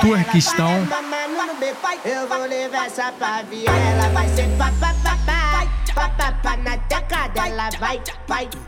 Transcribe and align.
Turquistão. 0.00 0.70
Eu 2.04 2.28
vou 2.28 2.46
levar 2.46 2.86
essa 2.86 3.12
pavia, 3.12 3.70
ela 3.70 4.08
vai 4.08 4.28
ser 4.28 4.48
papapá. 4.58 5.66
Papapá 5.94 6.56
na 6.56 6.76
vai, 7.78 8.00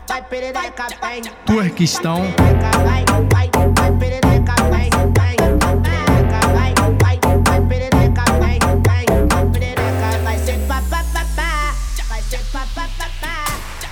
vai, 0.07 0.21
vai, 0.53 0.71
vai. 1.01 1.21
Turquistão. 1.45 2.21
Vai, 2.37 2.53
vai, 2.53 3.05
vai, 3.29 3.49
vai, 3.73 3.91
vai. 3.91 4.15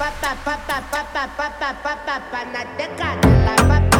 Papa, 0.03 0.35
papa, 0.43 0.81
papa, 0.91 1.27
papa, 1.41 1.97
papa, 2.05 2.45
na 2.51 2.63
decada, 2.75 3.27
la 3.45 3.55
papa. 3.55 3.92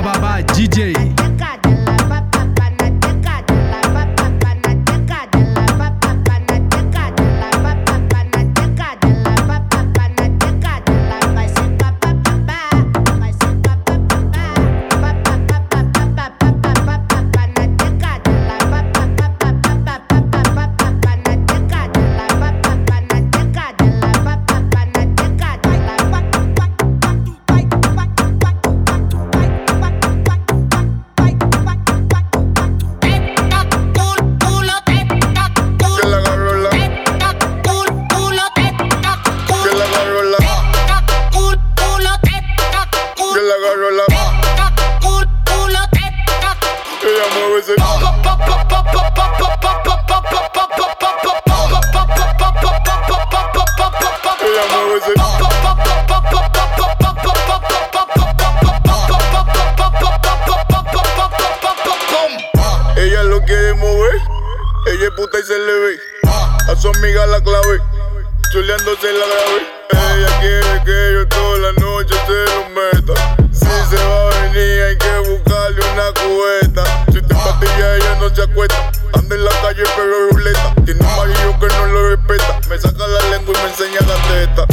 Bababá 0.00 0.40
DJ. 0.40 1.19
a 84.00 84.06
la 84.06 84.14
teta. 84.28 84.69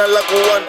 I 0.00 0.06
like 0.06 0.30
one. 0.30 0.67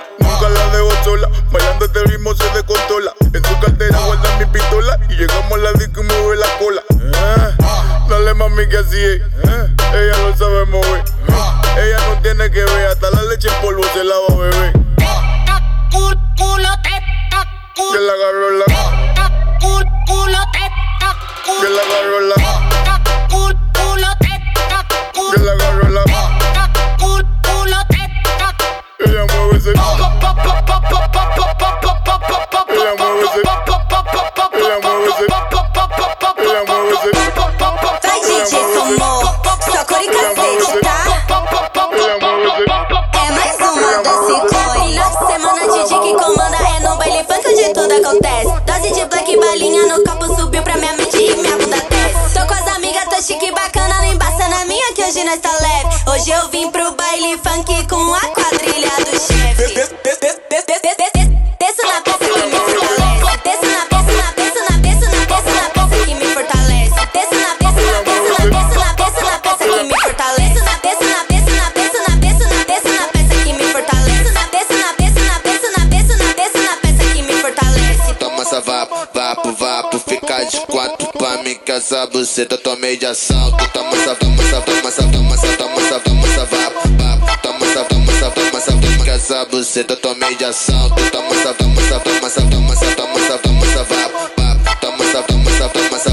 essa 81.79 82.05
buceta, 82.07 82.57
tomei 82.57 82.97
de 82.97 83.05
assalto. 83.05 83.57
Toma 83.71 83.95
essa, 83.95 84.15
toma 84.15 84.43
essa, 84.43 84.61
toma 84.61 84.87
essa, 84.89 85.03
toma 85.03 85.33
essa, 85.33 85.57
toma 85.57 85.81
essa, 85.81 85.99
toma 86.01 86.27
essa, 86.27 86.45
vapo, 86.45 86.89
vapo. 86.97 87.41
Toma 87.41 87.65
essa, 87.65 87.83
toma 87.85 88.11
essa, 88.11 88.31
toma 88.31 88.57
essa, 88.57 88.71
toma 88.73 89.09
essa 89.09 89.45
buceta, 89.45 89.95
tomei 89.95 90.35
de 90.35 90.45
assalto. 90.45 90.95
Toma 91.09 91.35
essa, 91.35 91.53
toma 91.53 91.81
essa, 91.81 91.99
toma 92.01 92.27
essa, 92.27 92.41
toma 92.41 92.73
essa, 92.73 92.95
toma 92.95 93.19
essa, 93.19 93.37
toma 93.37 93.65
essa, 93.65 93.83
vapo, 93.83 94.31
vapo. 94.37 94.79
Toma 94.81 95.03
essa, 95.05 95.23
toma 95.23 95.49
essa, 95.51 95.69
toma 95.69 95.95
essa. 95.95 96.08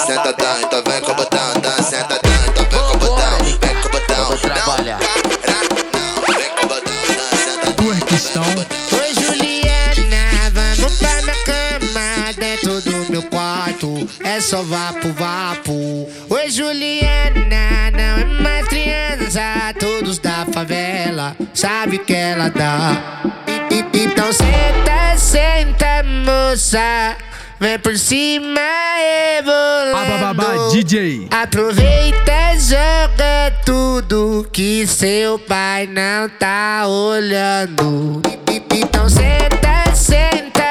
senta 0.00 0.32
tá, 0.32 0.56
então 0.62 0.82
vem 0.86 1.00
com 1.00 1.12
o 1.12 1.14
botão, 1.14 1.60
tá, 1.60 1.82
senta 1.82 2.18
tá, 2.18 2.28
então 2.48 2.64
vem 2.64 2.82
com 2.88 2.94
o 2.94 2.98
botão, 2.98 3.38
vem 3.44 3.58
com 3.58 3.88
o 3.88 3.90
botão. 3.90 4.26
Vou 4.26 4.38
trabalhar. 4.38 4.98
Turquistão. 7.76 8.44
Oi 8.44 9.14
Juliana, 9.14 10.50
vamos 10.52 10.98
pra 10.98 11.22
minha 11.22 11.36
cama, 11.44 12.32
dentro 12.36 12.80
do 12.80 13.10
meu 13.10 13.22
quarto, 13.24 14.08
é 14.24 14.40
só 14.40 14.62
vapo, 14.62 15.12
vapo. 15.12 16.08
Oi 16.30 16.50
Juliana, 16.50 17.90
não 17.92 18.18
é 18.20 18.24
mais 18.24 18.68
criança, 18.68 19.74
todos 19.78 20.18
da 20.18 20.46
favela, 20.52 21.36
sabe 21.54 21.98
que 21.98 22.14
ela 22.14 22.48
dá. 22.48 23.22
Então 23.94 24.32
senta, 24.32 25.16
senta 25.18 26.02
moça, 26.02 27.16
vem 27.58 27.78
por 27.78 27.96
cima 27.98 28.60
e 28.60 29.42
vou 29.42 29.61
rebolando. 30.42 30.70
DJ. 30.72 31.28
Aproveita, 31.30 32.58
joga 32.58 33.52
tudo 33.64 34.46
que 34.52 34.86
seu 34.86 35.38
pai 35.38 35.86
não 35.86 36.28
tá 36.28 36.84
olhando. 36.86 38.20
Então 38.74 39.08
senta, 39.08 39.94
senta, 39.94 40.61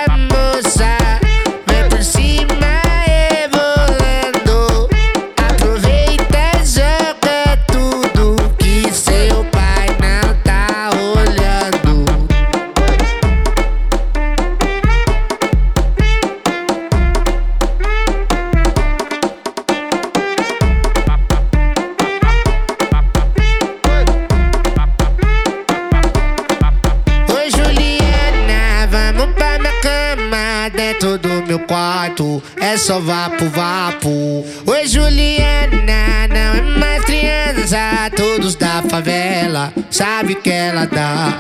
É 32.72 32.78
só 32.78 33.02
vapo, 33.02 33.48
vapo. 33.48 34.46
Oi 34.66 34.88
Juliana, 34.88 36.26
não 36.30 36.56
é 36.56 36.62
mais 36.80 37.04
criança. 37.04 38.10
Todos 38.16 38.56
da 38.56 38.82
favela 38.84 39.74
sabe 39.90 40.36
que 40.36 40.50
ela 40.50 40.86
dá. 40.86 41.38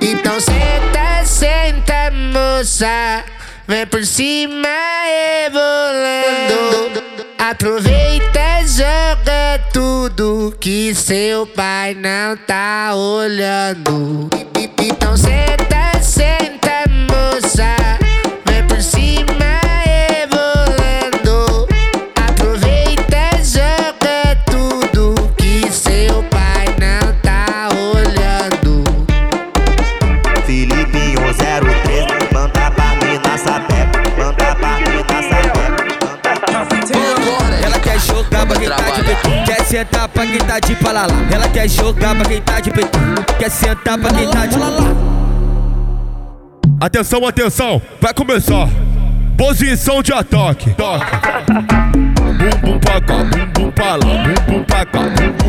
Então 0.00 0.40
senta, 0.40 1.24
senta, 1.24 2.10
moça. 2.10 3.22
Vem 3.68 3.86
por 3.86 4.04
cima, 4.04 4.66
rebolando. 5.44 7.04
Aproveita, 7.38 8.66
joga 8.66 9.60
tudo 9.72 10.56
que 10.58 10.92
seu 10.92 11.46
pai 11.46 11.94
não 11.94 12.36
tá 12.36 12.96
olhando. 12.96 14.28
Então 14.76 15.16
senta, 15.16 16.02
senta, 16.02 16.82
moça. 16.90 17.81
Sentar 39.72 40.06
pra 40.06 40.26
quem 40.26 40.36
tá 40.36 40.60
de 40.60 40.76
palalá. 40.76 41.14
Ela 41.32 41.48
quer 41.48 41.66
jogar 41.66 42.14
pra 42.14 42.26
quem 42.26 42.42
tá 42.42 42.60
de 42.60 42.70
peito, 42.70 42.90
quer 43.38 43.50
sentar 43.50 43.98
pra 43.98 44.12
quem 44.12 44.28
tá 44.30 44.44
de 44.44 44.56
Atenção, 46.78 47.26
atenção, 47.26 47.80
vai 47.98 48.12
começar. 48.12 48.68
Posição 49.38 50.02
de 50.02 50.12
ataque. 50.12 50.74
Toque. 50.74 51.06
Bum 51.96 52.72
bum 52.72 52.78
pra 52.80 53.00
cá, 53.00 53.24
bum 53.24 53.46
bum 53.54 53.70
pra 53.70 53.96
lá, 53.96 53.98
bum 53.98 54.52
bum 54.52 54.64
pra 54.64 54.84
cá, 54.84 55.00
bum 55.00 55.41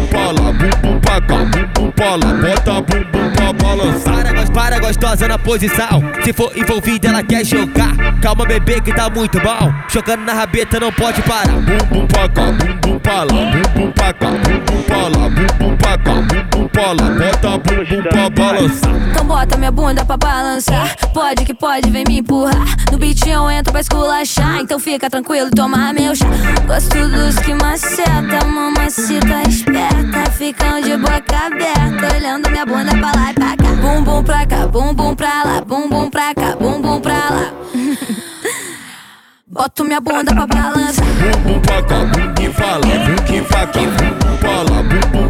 bum 1.22 1.46
bum 1.46 1.48
pra 1.48 1.60
cá, 1.60 1.60
bum 1.74 1.82
bum 1.86 1.92
pra 1.92 2.10
lá. 2.16 2.34
Bota 2.34 2.74
bum 2.82 3.04
bum 3.12 3.32
pra 3.36 3.54
balançar. 3.54 4.14
Para, 4.14 4.34
gos- 4.34 4.50
para 4.50 4.80
gostosa 4.80 5.28
na 5.28 5.38
posição. 5.40 6.04
Se 6.24 6.34
for 6.34 6.52
envolvida, 6.56 7.08
ela 7.10 7.24
quer 7.24 7.46
jogar. 7.46 7.94
Calma, 8.22 8.46
bebê, 8.46 8.80
que 8.82 8.94
tá 8.94 9.10
muito 9.10 9.40
bom. 9.40 9.74
Jogando 9.90 10.22
na 10.26 10.34
rabeta, 10.34 10.80
não 10.80 10.92
pode 10.92 11.22
parar. 11.24 11.54
Bum 11.54 11.78
bum 11.90 12.08
pra 12.08 12.30
cá, 12.30 12.44
bum 12.44 12.78
bum 12.94 13.00
pra 13.00 13.14
lá, 13.24 13.26
bum 13.26 13.82
bum 13.86 13.92
pra 13.92 14.14
cá, 14.14 14.28
bum 14.28 14.60
bum 14.66 14.82
pra 14.84 14.98
lá, 14.98 15.30
bum 15.30 15.48
bum 15.60 15.78
pra 15.78 15.98
cá, 15.98 16.14
bum 16.14 16.44
bum 16.52 16.68
pra 16.70 16.88
lá. 16.88 16.94
Bota 16.94 17.50
bum 17.58 17.86
bum 17.86 18.04
pra 18.10 18.30
balançar. 18.30 18.92
Então 19.12 19.26
bota 19.26 19.58
minha 19.58 19.72
bunda 19.72 20.06
pra 20.06 20.18
balançar. 20.18 20.96
Pode 21.14 21.46
que 21.46 21.54
pode, 21.54 21.90
vem 21.90 22.04
me 22.08 22.20
empurrar. 22.20 22.66
No 22.92 22.98
beat 22.98 23.26
eu 23.28 23.50
entro 23.50 23.72
pra 23.72 23.82
esculachar. 23.82 24.60
Então 24.62 24.80
fica 24.80 25.10
tranquilo, 25.10 25.50
toma 25.52 25.94
meu 25.94 26.16
chá. 26.16 26.26
Gosto 26.66 27.08
dos 27.10 27.36
que 27.40 27.54
maceta, 27.54 28.46
mamacita 28.46 29.42
esperta. 29.48 30.32
Ficam 30.32 30.82
de 30.82 30.98
boca 31.04 31.38
aberta, 31.48 32.16
olhando 32.16 32.50
minha 32.50 32.66
bunda 32.66 32.92
pra 32.92 33.12
lá 33.12 33.32
e 33.32 33.34
pra 33.34 33.58
cá. 33.58 33.76
Bum 33.82 34.04
bum 34.04 34.24
pra 34.24 34.46
cá, 34.46 34.68
bum 34.68 34.94
bum 34.94 35.16
pra 35.16 35.44
lá, 35.44 35.62
bum 35.62 35.90
bum 35.90 36.10
pra 36.10 36.34
cá, 36.34 36.56
bum 36.56 36.82
bum 36.82 37.02
pra 37.02 37.14
lá. 37.14 37.54
Boto 39.46 39.84
minha 39.84 40.00
bunda 40.00 40.34
pra 40.34 40.48
balançar. 40.48 41.06
Bum 41.06 41.54
bum 41.54 41.60
pra 41.60 41.84
cá, 41.84 42.06
bum 42.06 42.52
pra 42.54 42.68
lá, 42.78 42.80
bum 42.80 43.44
pra 43.44 43.68
cá, 43.68 43.80
bum 43.82 44.10
bum 44.20 44.38
pra 44.38 44.62
lá, 44.64 44.84
bum 44.84 45.00
bum 45.12 45.23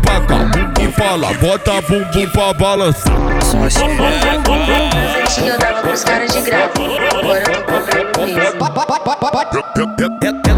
pra 0.96 1.16
lá. 1.16 1.34
Bota 1.34 1.82
bum 1.82 2.04
bum 2.14 2.30
pra 2.30 2.54
balançar. 2.54 3.14
Antes 5.22 5.38
eu 5.38 5.58
dava 5.58 5.82
pros 5.82 6.04
caras 6.04 6.34
de 6.34 6.42
graça. 6.42 6.70
Agora 7.18 7.40
eu 7.40 7.52
tô 7.52 7.62
cobrando 7.64 8.20
mesmo. 8.26 8.64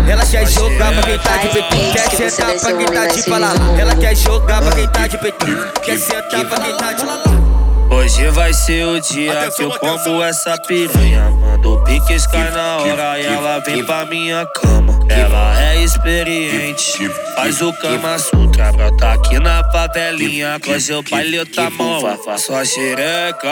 Ela 0.07 0.25
quer 0.25 0.47
jogar 0.47 0.93
pra 0.93 1.03
quem 1.03 1.17
tá 1.19 1.37
de 1.37 1.49
peito, 1.49 1.93
quer 1.93 2.29
sentar 2.29 2.59
pra 2.59 2.73
quem 2.73 2.85
tá 2.85 3.07
de 3.07 3.23
palalá. 3.23 3.79
Ela 3.79 3.95
quer 3.95 4.15
jogar 4.15 4.61
pra 4.61 4.75
quem 4.75 4.87
tá 4.87 5.07
de 5.07 5.17
peito, 5.17 5.45
quer 5.81 5.97
sentar 5.97 6.45
pra 6.45 6.59
quem 6.59 6.77
tá 6.77 6.93
de 6.93 7.44
Hoje 7.89 8.29
vai 8.31 8.53
ser 8.53 8.85
o 8.85 8.99
dia 8.99 9.51
que 9.55 9.63
eu 9.63 9.71
como 9.71 10.23
essa 10.23 10.57
piranha. 10.59 11.29
Mando 11.29 11.81
piques 11.85 12.27
cai 12.27 12.49
na 12.51 12.77
hora 12.77 13.19
e 13.19 13.25
ela 13.25 13.59
vem 13.59 13.83
pra 13.83 14.05
minha 14.05 14.45
cama. 14.45 14.95
Ela 15.07 15.61
é 15.63 15.83
experiente, 15.83 17.09
faz 17.35 17.61
o 17.61 17.71
cama 17.73 18.17
sutra. 18.17 18.71
Brota 18.71 19.13
aqui 19.13 19.39
na 19.39 19.63
favelinha, 19.71 20.59
com 20.65 20.79
seu 20.79 21.03
baile 21.03 21.45
tá 21.45 21.69
mão. 21.69 22.01
Sua 22.37 22.65
xereca, 22.65 23.47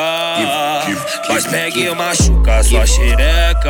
mas 1.30 1.46
pega 1.46 1.80
e 1.80 1.96
machuca. 1.96 2.64
Sua 2.64 2.86
xereca, 2.86 3.70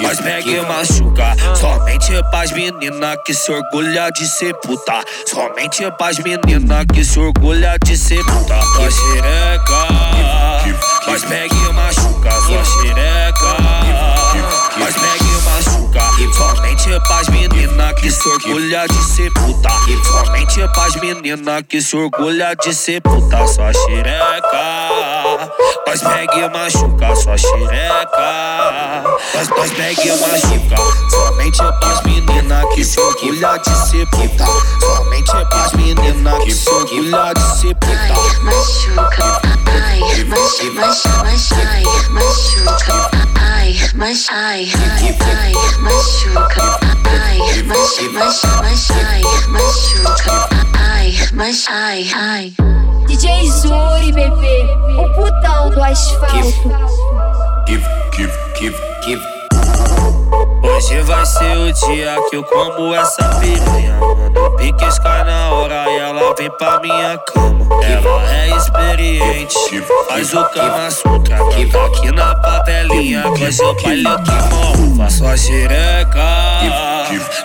mas 0.00 0.20
pega 0.20 0.50
e 0.50 0.60
machuca. 0.60 1.36
Somente 1.56 2.12
pras 2.30 2.52
menina 2.52 3.16
que 3.24 3.34
se 3.34 3.50
orgulha 3.50 4.10
de 4.10 4.26
ser 4.26 4.54
puta. 4.60 5.02
Somente 5.26 5.90
pras 5.98 6.18
menina 6.20 6.84
que 6.86 7.04
se 7.04 7.18
orgulha 7.18 7.76
de 7.84 7.96
ser 7.96 8.22
puta. 8.24 8.60
Sua 8.76 8.90
xereca, 8.90 9.23
mas 11.06 11.24
pega 11.24 11.54
e 11.54 11.72
machuca. 11.72 12.30
Sua 12.42 12.64
xereca, 12.64 13.56
mas 14.78 14.94
pega 14.94 15.24
e 15.24 15.42
machuca. 15.42 16.13
Somente 16.14 17.00
pras 17.08 17.28
menina 17.28 17.92
que 17.94 18.08
se 18.08 18.28
orgulha 18.28 18.86
de 18.86 19.02
ser 19.02 19.32
puta. 19.32 19.68
Somente 20.04 20.68
pras 20.68 20.94
menina 20.96 21.60
que 21.62 21.82
se 21.82 21.96
orgulha 21.96 22.54
de 22.54 22.72
ser 22.72 23.02
puta. 23.02 23.44
Sua 23.48 23.72
xereca, 23.72 25.50
mas 25.84 26.00
pega 26.02 26.36
e 26.36 26.48
machuca. 26.50 27.16
Sua 27.16 27.36
xereca, 27.36 29.04
mas, 29.34 29.48
mas 29.48 29.70
pega 29.72 30.02
e 30.02 30.16
machuca. 30.20 30.76
Somente 31.10 31.62
pras 31.80 32.02
menina 32.04 32.62
que 32.74 32.84
se 32.84 33.00
orgulha 33.00 33.58
de 33.58 33.90
ser 33.90 34.06
puta. 34.06 34.46
Somente 34.80 35.44
pras 35.50 35.72
menina 35.72 36.38
que 36.44 36.52
se 36.52 36.70
orgulha 36.70 37.32
de 37.34 37.60
ser 37.60 37.74
puta. 37.74 38.14
Machuca, 38.44 39.40
ai, 39.66 40.24
machuca, 40.26 40.86
machuca, 41.24 41.56
ai, 41.56 41.84
machuca, 42.10 43.10
ai, 43.40 43.76
mas 43.96 44.28
ai, 44.30 44.70
ai, 44.74 45.16
ai, 45.20 45.52
machuca, 46.04 46.78
ai, 47.04 47.62
machuca, 47.62 48.24
machuca, 48.62 49.04
ai, 49.08 49.22
machuca, 49.48 50.48
ai, 50.78 51.14
mas 51.32 51.66
ai, 51.70 52.10
ai. 52.14 52.52
DJ 53.06 53.50
Zuri, 53.50 54.12
bebê, 54.12 54.66
o 54.98 55.08
putão 55.14 55.70
do 55.70 55.82
asfalto. 55.82 56.34
Give, 57.66 57.84
give, 58.14 58.32
give, 58.58 58.76
give. 59.02 59.22
Hoje 60.62 61.00
vai 61.02 61.24
ser 61.24 61.56
o 61.56 61.72
dia 61.72 62.16
que 62.28 62.36
eu 62.36 62.44
como 62.44 62.94
essa 62.94 63.24
piranha. 63.40 64.03
Cai 65.02 65.24
na 65.24 65.50
hora 65.50 65.84
e 65.90 65.98
ela 65.98 66.34
vem 66.36 66.50
pra 66.56 66.80
minha 66.80 67.18
cama. 67.18 67.54
Ela 67.82 68.34
é 68.34 68.56
experiente, 68.56 69.82
faz 70.08 70.32
o 70.32 70.44
cama 70.46 70.90
sutra. 70.90 71.36
Brota 71.36 71.84
aqui 71.86 72.10
na 72.12 72.34
favelinha, 72.42 73.22
com 73.22 73.52
seu 73.52 73.74
baile 73.82 74.04
que 74.04 74.54
morro. 74.54 74.96
Faço 74.96 75.26
a 75.26 75.36
xereca, 75.36 76.20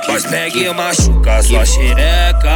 mas 0.08 0.25
pega 0.25 0.58
e 0.58 0.74
machuca. 0.74 1.44
Sua 1.44 1.65
xereca, 1.65 2.56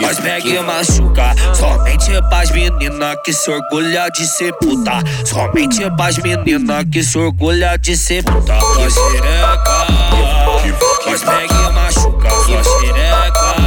mas 0.00 0.18
pega 0.18 0.48
e 0.48 0.60
machuca. 0.60 1.34
Somente 1.54 2.10
pras 2.28 2.50
menina 2.50 3.16
que 3.24 3.32
se 3.32 3.50
orgulha 3.50 4.08
de 4.10 4.26
ser 4.26 4.52
puta. 4.54 5.00
Somente 5.24 5.90
pras 5.96 6.18
menina 6.18 6.84
que 6.84 7.02
se 7.02 7.18
orgulha 7.18 7.76
de 7.78 7.96
ser 7.96 8.24
puta. 8.24 8.58
Sua 8.60 8.90
xereca, 8.90 9.86
mas 11.06 11.22
pega 11.22 11.54
e 11.54 11.72
machuca. 11.72 12.30
Sua 12.30 12.62
xereca, 12.64 13.59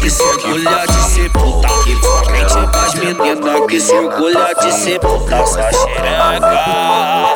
que 0.00 0.10
se 0.10 0.22
orgulha 0.22 0.86
de 0.86 1.02
ser 1.10 1.30
puta. 1.30 1.68
Somente 2.02 2.66
pras 2.72 2.94
menina 2.94 3.66
que 3.68 3.80
se 3.80 3.92
orgulha 3.92 4.54
de 4.60 4.72
ser 4.72 4.98
puta. 5.00 5.46
Sua 5.46 5.70
xereca. 5.70 7.34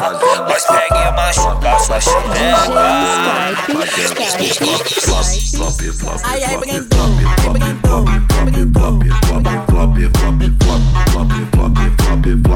Nós 0.49 0.65
pega 0.65 1.09
e 1.09 1.13
machuca 1.13 1.79
sua 1.79 2.01
xereca. 2.01 2.25
Ai, 6.25 6.45
ai, 6.45 6.57
brindou, 6.57 7.09
ai, 7.47 7.53
brindou, 7.53 8.05
ai, 8.09 8.25
brindou. 12.17 12.55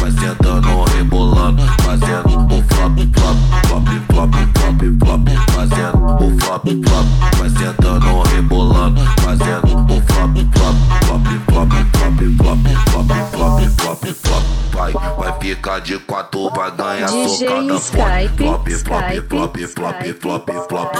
Vai 0.00 0.10
sentando, 0.10 0.84
rebolando, 0.96 1.62
fazendo 1.82 2.28
o 2.28 2.62
flop, 2.74 2.98
flop, 3.14 3.38
flop, 3.66 3.88
flop, 4.08 4.34
flop, 4.54 4.80
flop, 4.98 5.28
fazendo 5.52 5.98
o 6.16 6.40
flop, 6.40 6.66
flop. 6.84 7.06
Vai 7.38 7.50
sentando, 7.50 8.22
rebolando, 8.22 9.00
fazendo 9.20 9.66
o 9.66 10.00
flop, 10.02 10.36
flop, 10.52 10.76
flop, 11.04 11.26
flop, 11.48 11.72
flop, 11.92 12.20
flop, 12.36 12.60
flop, 12.90 13.10
flop, 13.30 13.62
flop, 13.78 14.04
flop. 14.14 14.44
Vai, 14.72 14.92
vai 14.92 15.32
ficar 15.40 15.80
de 15.80 15.98
quatro, 16.00 16.50
vai 16.50 16.70
ganhar 16.72 17.08
socada 17.08 17.78
Skype. 17.78 18.36
Flop, 18.36 18.68
flop, 18.68 19.04
flop, 19.28 19.56
flop, 19.58 19.58
flop, 19.68 20.02
flop, 20.20 20.50
flop, 20.50 20.50
flop. 20.68 20.96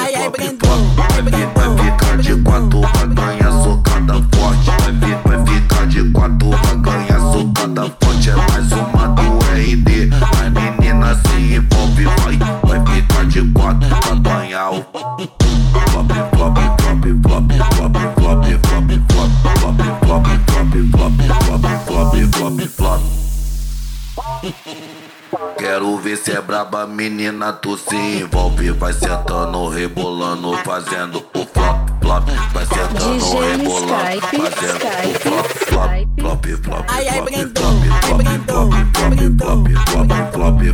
Vai 1.54 1.72
ficar 1.78 2.16
de 2.18 2.36
quatro, 2.42 2.80
vai 2.80 3.06
ganhar 3.08 3.41
quatro, 6.22 6.50
vai 6.50 6.76
ganhar 6.76 7.20
socada 7.32 7.82
forte. 8.00 8.30
É 8.30 8.36
mais 8.36 8.72
uma 8.72 9.08
do 9.08 9.22
RD. 9.54 10.06
Vai 10.36 10.50
menina 10.50 11.14
se 11.14 11.54
envolve, 11.54 12.04
vai. 12.04 12.38
Vai 12.62 12.80
ficar 12.86 13.24
de 13.26 13.42
quatro, 13.52 13.88
vai 13.88 14.18
ganhar 14.20 14.70
o 14.70 14.82
flop, 14.82 15.20
flop, 15.90 16.12
flop, 16.34 16.58
flop, 16.82 17.02
flop, 17.22 17.52
flop, 17.52 17.96
flop, 18.18 18.46
flop, 18.62 18.90
flop, 19.58 19.80
flop, 20.02 20.70
flop, 20.90 21.14
flop, 21.40 21.64
flop, 21.86 22.14
flop, 22.34 22.60
flop. 22.68 23.02
Quero 25.56 25.96
ver 25.98 26.16
se 26.16 26.32
é 26.32 26.40
braba, 26.40 26.86
menina, 26.86 27.52
tu 27.52 27.76
se 27.76 27.96
envolve. 27.96 28.70
Vai 28.72 28.92
sentando, 28.92 29.68
rebolando, 29.68 30.56
fazendo 30.64 31.18
o 31.34 31.46
flop, 31.46 31.88
flop. 32.00 32.28
Vai 32.52 32.66
sentando, 32.66 33.38
rebolando, 33.40 34.20
fazendo 34.20 34.91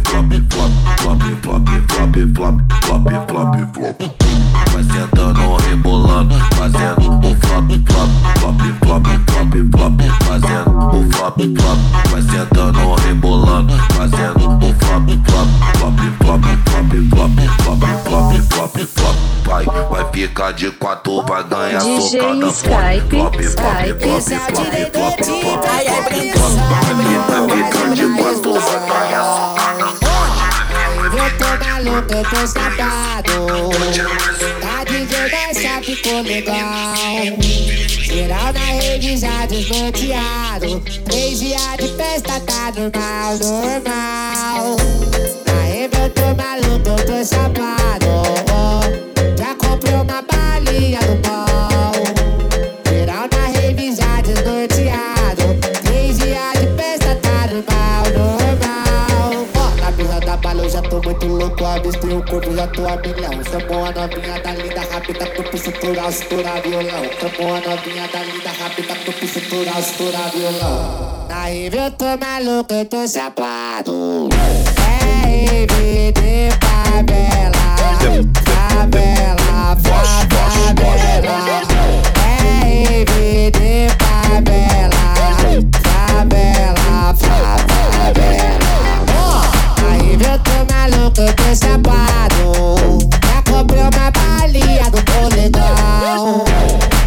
flop, 0.04 0.26
flop, 0.50 0.71
flop, 0.99 1.23
flop, 1.42 1.68
flop, 1.88 2.16
flop, 2.35 2.57
flop, 2.85 3.28
flop, 3.28 3.75
flop. 3.75 3.99
Vai 4.73 4.85
sentando, 4.85 5.57
rebolando, 5.57 6.35
fazendo 6.57 7.09
o 7.09 7.35
flop, 7.37 7.71
flop, 7.87 8.11
flop, 8.38 8.61
flop, 8.85 9.07
flop, 9.26 9.54
flop, 9.73 10.00
fazendo 10.25 10.71
o 10.78 11.12
flop, 11.12 11.40
flop. 11.57 11.78
Vai 12.11 12.23
sentando, 12.23 12.95
rebolando, 13.07 13.73
fazendo 13.95 14.47
o 14.47 14.75
flop, 14.75 15.09
flop, 15.26 15.49
flop, 15.78 15.99
flop, 16.18 16.42
flop, 16.68 17.30
flop, 17.62 17.80
flop, 18.04 18.35
flop, 18.50 18.78
flop. 18.78 19.16
Vai, 19.45 19.64
vai 19.64 20.04
ficar 20.12 20.52
de 20.52 20.71
quatro, 20.73 21.23
vai 21.23 21.42
ganhar 21.45 21.80
socada 21.80 22.50
Skype, 22.50 23.09
Flop, 23.09 23.35
flop, 23.35 23.42
Skype. 23.42 23.99
flop, 23.99 24.21
flop, 24.21 24.52
flop, 24.92 25.25
flop, 25.25 25.66
Ai, 25.66 25.87
ai, 25.87 25.95
flop, 25.95 26.04
brindou, 26.04 26.38
flop. 26.38 26.61
ai, 26.71 26.95
Vai 26.95 26.95
brindou. 26.95 27.23
ficar 27.25 27.38
eu 31.99 32.23
tô 32.23 32.47
safado. 32.47 33.33
A 34.62 34.85
DJ 34.85 35.31
dessa 35.31 35.83
ficou 35.83 36.23
legal. 36.23 36.95
Geral 38.05 38.52
na 38.52 38.61
rede 38.61 39.17
já 39.17 39.47
desnorteado. 39.47 40.81
Três 41.05 41.40
dias 41.40 41.76
de 41.78 41.88
festa 41.97 42.40
tá 42.40 42.73
normal, 42.76 43.38
normal. 43.38 44.76
Na 45.47 45.69
eu 45.71 46.11
tô 46.11 46.35
maluco, 46.35 47.05
tô 47.05 47.25
chapado. 47.25 48.48
Avistei 61.75 62.12
o 62.12 62.22
corpo, 62.25 62.54
já 62.54 62.66
tô 62.68 62.87
a 62.87 62.96
milhão. 62.96 63.28
A 63.28 63.92
novinha 63.92 64.40
da 64.40 64.52
linda 64.52 64.80
rápida 64.80 65.26
pro 65.26 65.58
cintural, 65.58 66.08
estourar 66.08 66.62
violão. 66.62 67.04
Chamou 67.20 67.54
a 67.54 67.60
novinha 67.60 68.08
da 68.08 68.22
linda 68.22 68.50
rápida 68.50 68.94
pro 68.94 69.28
cintural, 69.28 69.78
estourar 69.78 70.30
violão. 70.30 71.26
Na 71.28 71.44
rave 71.44 71.76
eu 71.76 71.90
tô 71.92 72.04
maluco, 72.16 72.72
eu 72.72 72.84
tô 72.87 73.06
chapado. 73.06 74.28
É 74.32 75.26
rave 75.26 76.12
de 76.12 76.50
favela. 76.66 77.58
Favela, 78.44 79.76
favela. 79.76 80.38
Chapado. 91.59 92.99
Já 93.27 93.43
comprei 93.50 93.83
uma 93.83 94.11
balinha 94.11 94.91
do 94.91 95.03
polegão. 95.03 96.45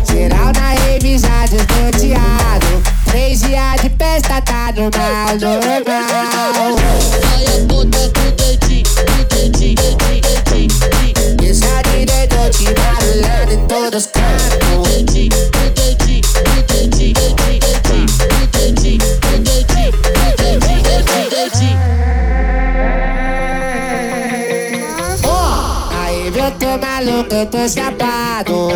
Geral 0.09 0.51
na 0.53 0.73
rave 0.73 1.17
já 1.17 1.45
desnorteado. 1.45 2.83
Três 3.05 3.41
dias 3.41 3.81
de 3.81 3.89
festa 3.97 4.41
tá 4.41 4.73
normal, 4.75 5.37
normal. 5.39 6.75
Olha 7.33 7.65
puta 7.67 8.11
com 8.13 8.40
eu 27.41 27.45
tô 27.47 27.67
chapado. 27.67 28.69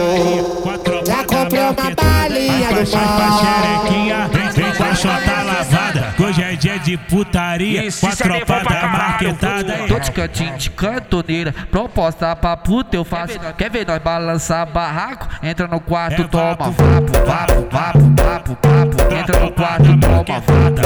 Já 1.05 1.23
comprei 1.23 1.61
uma 1.61 1.73
balinha 1.73 2.69
do 2.69 2.91
pau. 2.91 3.39
xerequinha, 3.39 4.29
vem, 4.53 4.71
com 4.73 4.83
a 4.83 4.95
chota 4.95 5.43
lavada. 5.43 6.15
Hoje 6.17 6.41
é 6.41 6.55
dia 6.55 6.79
de 6.79 6.97
putaria, 6.97 7.83
com 7.91 8.07
a 8.07 8.15
tropa 8.15 8.63
da 8.63 8.87
marquetada. 8.87 9.87
Todos 9.87 10.09
cantinhos 10.09 10.63
de 10.63 10.69
cantoneira, 10.71 11.53
proposta 11.69 12.35
pra 12.35 12.57
puta 12.57 12.95
eu 12.95 13.05
faço. 13.05 13.37
Quer 13.57 13.69
ver 13.69 13.85
nós 13.87 14.01
balançar 14.01 14.65
barraco? 14.65 15.27
Entra 15.43 15.67
no 15.67 15.79
quarto, 15.79 16.23
É 16.23 16.27
toma 16.27 16.55
vapo. 16.55 16.71
vapo, 16.71 17.11
vapo, 17.25 17.67
vapo, 17.71 17.99
vapo, 18.23 18.57
vapo. 18.63 19.15
Entra 19.15 19.39
no 19.41 19.51
quarto, 19.51 19.99
toma 19.99 20.23
vapo, 20.23 20.41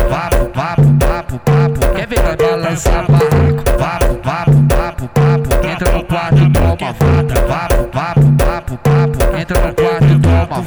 vapo, 0.09 0.51
vapo, 0.53 0.99
vapo, 0.99 1.41
vapo. 1.45 1.95
Quer 1.95 2.07
ver 2.07 2.23
nós 2.23 2.35
balançar 2.35 3.05
barraco? 3.09 3.68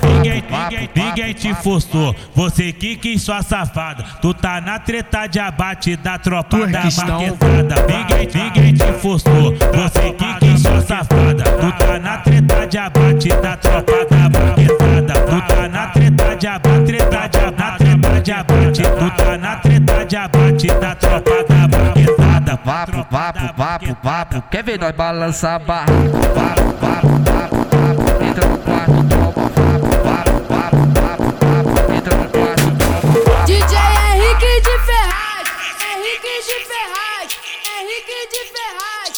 Ninguém, 0.00 0.42
ninguém, 0.50 0.90
ninguém 0.94 1.34
te 1.34 1.54
forçou, 1.54 2.14
você 2.34 2.72
que 2.72 2.96
quis 2.96 3.22
sua 3.22 3.42
safada. 3.42 4.04
Tu 4.20 4.32
tá 4.34 4.60
na 4.60 4.78
treta 4.78 5.26
de 5.26 5.38
abate 5.38 5.96
da 5.96 6.18
tropa 6.18 6.58
da 6.66 6.82
marquetada. 6.82 7.86
Ninguém, 7.86 8.28
ninguém 8.34 8.74
te 8.74 8.92
forçou, 9.00 9.54
você 9.54 10.12
que 10.12 10.34
quis 10.40 10.62
sua 10.62 10.80
safada. 10.80 11.44
Tu 11.44 11.72
tá 11.78 11.98
na 11.98 12.18
treta 12.18 12.66
de 12.66 12.78
abate 12.78 13.28
da 13.28 13.56
tropa 13.56 14.06
da 14.10 14.30
marquetada. 14.30 15.14
Tu 15.14 15.54
tá 15.54 15.68
na 15.68 15.86
treta 15.88 16.36
de 16.36 16.46
abate, 16.46 16.84
treta 16.84 17.28
de 17.28 17.38
abate, 17.38 17.84
treta 17.84 18.20
de 18.20 18.32
abate. 18.32 18.82
Tu 18.82 19.10
tá 19.16 19.38
na 19.38 19.56
treta 19.56 20.04
de 20.04 20.16
abate 20.16 20.66
da 20.66 20.94
tropa 20.94 21.44
da 21.48 21.68
marquetada. 21.68 22.58
Vapo, 22.64 23.06
vapo, 23.10 23.40
vapo, 23.56 23.96
vapo. 24.02 24.42
Quer 24.50 24.62
ver 24.62 24.78
nós 24.78 24.94
balançar 24.94 25.58
barraco? 25.60 25.92
Vapo, 25.92 26.62
vapo, 26.80 27.08
vapo, 27.08 27.56
vapo. 27.56 28.24
Entra 28.24 28.48
no 28.48 28.58
quarto, 28.58 28.92
toma 29.08 29.32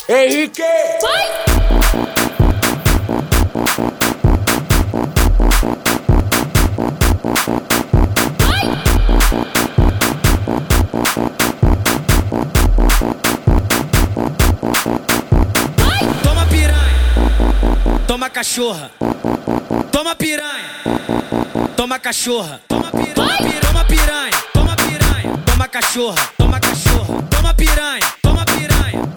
Henrique! 0.07 0.63
Vai! 1.01 1.25
Toma 16.23 16.47
piranha, 16.47 18.01
toma 18.07 18.29
cachorra. 18.29 18.91
Toma 19.91 20.15
piranha, 20.15 20.51
toma 21.75 21.99
cachorra. 21.99 22.61
Toma 22.69 22.91
piranha. 22.91 23.15
cachorra, 25.75 26.19
toma 26.37 26.61
cachorra, 26.61 26.61
toma 26.61 26.61
piranha, 26.61 27.25
toma 27.31 27.55
piranha, 27.55 28.24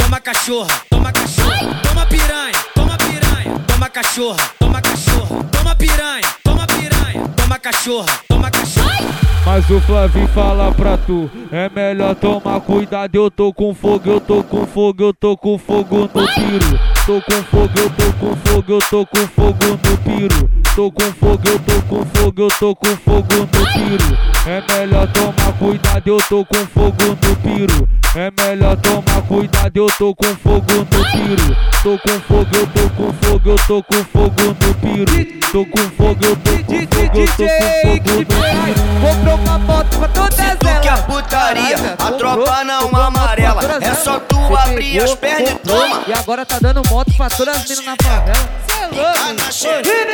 toma 0.07 0.21
cachorra, 0.21 0.81
toma 0.89 1.11
cachorra, 1.11 1.81
toma 1.83 2.05
piranha, 2.05 2.53
toma 2.73 2.97
piranha, 2.97 3.59
toma 3.67 3.89
cachorra, 3.89 4.37
toma 4.57 4.81
cachorra, 4.81 5.43
toma 5.51 5.75
piranha, 5.75 6.21
toma 6.45 6.65
piranha, 6.65 7.27
toma 7.35 7.59
cachorra, 7.59 8.19
toma 8.29 8.49
cachorra. 8.49 9.05
Mas 9.45 9.69
o 9.69 9.81
Flavinho 9.81 10.27
fala 10.29 10.71
pra 10.71 10.97
tu, 10.97 11.29
é 11.51 11.69
melhor 11.69 12.15
tomar 12.15 12.61
cuidado. 12.61 13.15
Eu 13.15 13.29
tô 13.29 13.53
com 13.53 13.75
fogo, 13.75 14.09
eu 14.09 14.21
tô 14.21 14.41
com 14.43 14.65
fogo, 14.65 15.03
eu 15.03 15.13
tô 15.13 15.35
com 15.35 15.57
fogo 15.57 15.99
no 15.99 16.07
piro. 16.07 16.79
Tô 17.05 17.21
com 17.21 17.43
fogo, 17.43 17.73
eu 17.77 17.89
tô 17.89 18.13
com 18.13 18.35
fogo, 18.35 18.73
eu 18.73 18.79
tô 18.89 19.05
com 19.05 19.27
fogo 19.27 19.65
no 19.67 19.97
piro. 19.97 20.49
Tô 20.73 20.89
com 20.89 21.11
fogo, 21.13 21.41
eu 21.49 21.59
tô 21.59 21.81
com 21.81 22.05
fogo, 22.05 22.41
eu 22.43 22.47
tô 22.59 22.75
com 22.75 22.95
fogo 22.95 23.35
no 23.35 23.47
piro. 23.73 24.37
É 24.49 24.63
melhor 24.79 25.05
tomar 25.11 25.51
cuidado, 25.59 26.07
eu 26.07 26.17
tô 26.29 26.45
com 26.45 26.65
fogo 26.67 27.17
no 27.21 27.35
piro. 27.35 27.89
É 28.15 28.31
melhor 28.31 28.77
tomar 28.77 29.21
cuidado, 29.27 29.75
eu 29.75 29.87
tô 29.87 30.15
com 30.15 30.35
fogo 30.37 30.73
no 30.73 30.85
piro. 30.85 31.57
Tô 31.83 31.99
com 31.99 32.19
fogo, 32.21 32.47
eu 32.55 32.67
tô 32.67 32.89
com 32.91 33.13
fogo, 33.13 33.49
eu 33.49 33.55
tô 33.67 33.83
com 33.83 34.03
fogo 34.05 34.41
no 34.41 34.73
piro. 34.75 35.41
Tô 35.51 35.65
com 35.65 35.89
fogo, 35.89 36.23
eu 36.23 36.35
tô 36.37 36.51
com 36.63 36.87
fogo, 36.87 37.19
eu 37.19 37.27
tô 37.27 37.43
com 37.43 37.67
fogo 37.81 38.11
no 38.13 38.25
piro. 38.25 38.79
Comprou 39.01 39.35
uma 39.35 39.59
moto 39.59 39.97
pra 39.97 40.07
todas 40.07 40.35
Se 40.35 40.55
tu 40.55 40.81
quer 40.81 41.05
putaria, 41.05 41.95
a 41.99 42.11
tropa 42.13 42.63
não 42.63 42.95
amarela. 42.95 43.61
É 43.81 43.93
só 43.95 44.17
tu 44.17 44.37
abrir 44.55 45.03
as 45.03 45.13
pernas 45.15 45.49
e 45.49 45.55
toma. 45.55 46.03
E 46.07 46.13
agora 46.13 46.45
tá 46.45 46.57
dando 46.57 46.81
moto 46.89 47.13
pra 47.17 47.29
todas 47.29 47.53
as 47.53 47.63
minas 47.67 47.85
na 47.85 47.95
favela. 48.01 48.76
Cê 48.97 50.07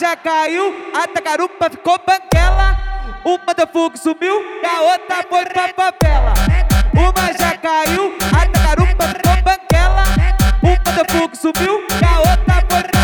já 0.00 0.16
caiu, 0.16 0.74
a 0.94 1.06
tacarupa 1.06 1.68
ficou 1.68 2.00
banguela. 2.06 2.74
Uma 3.22 3.52
deu 3.54 3.66
fogo 3.66 3.98
sumiu 3.98 4.42
a 4.64 4.80
outra 4.80 5.22
foi 5.28 5.44
pra 5.44 5.68
favela. 5.68 6.32
Uma 6.94 7.32
já 7.38 7.54
caiu, 7.58 8.16
a 8.32 8.46
tacarupa 8.46 9.08
ficou 9.08 9.36
banguela. 9.42 10.04
Uma 10.62 10.92
deu 10.94 11.04
fogo 11.10 11.36
sumiu 11.36 11.86
a 12.02 12.18
outra 12.18 12.66
foi 12.70 12.82
pra 12.84 12.99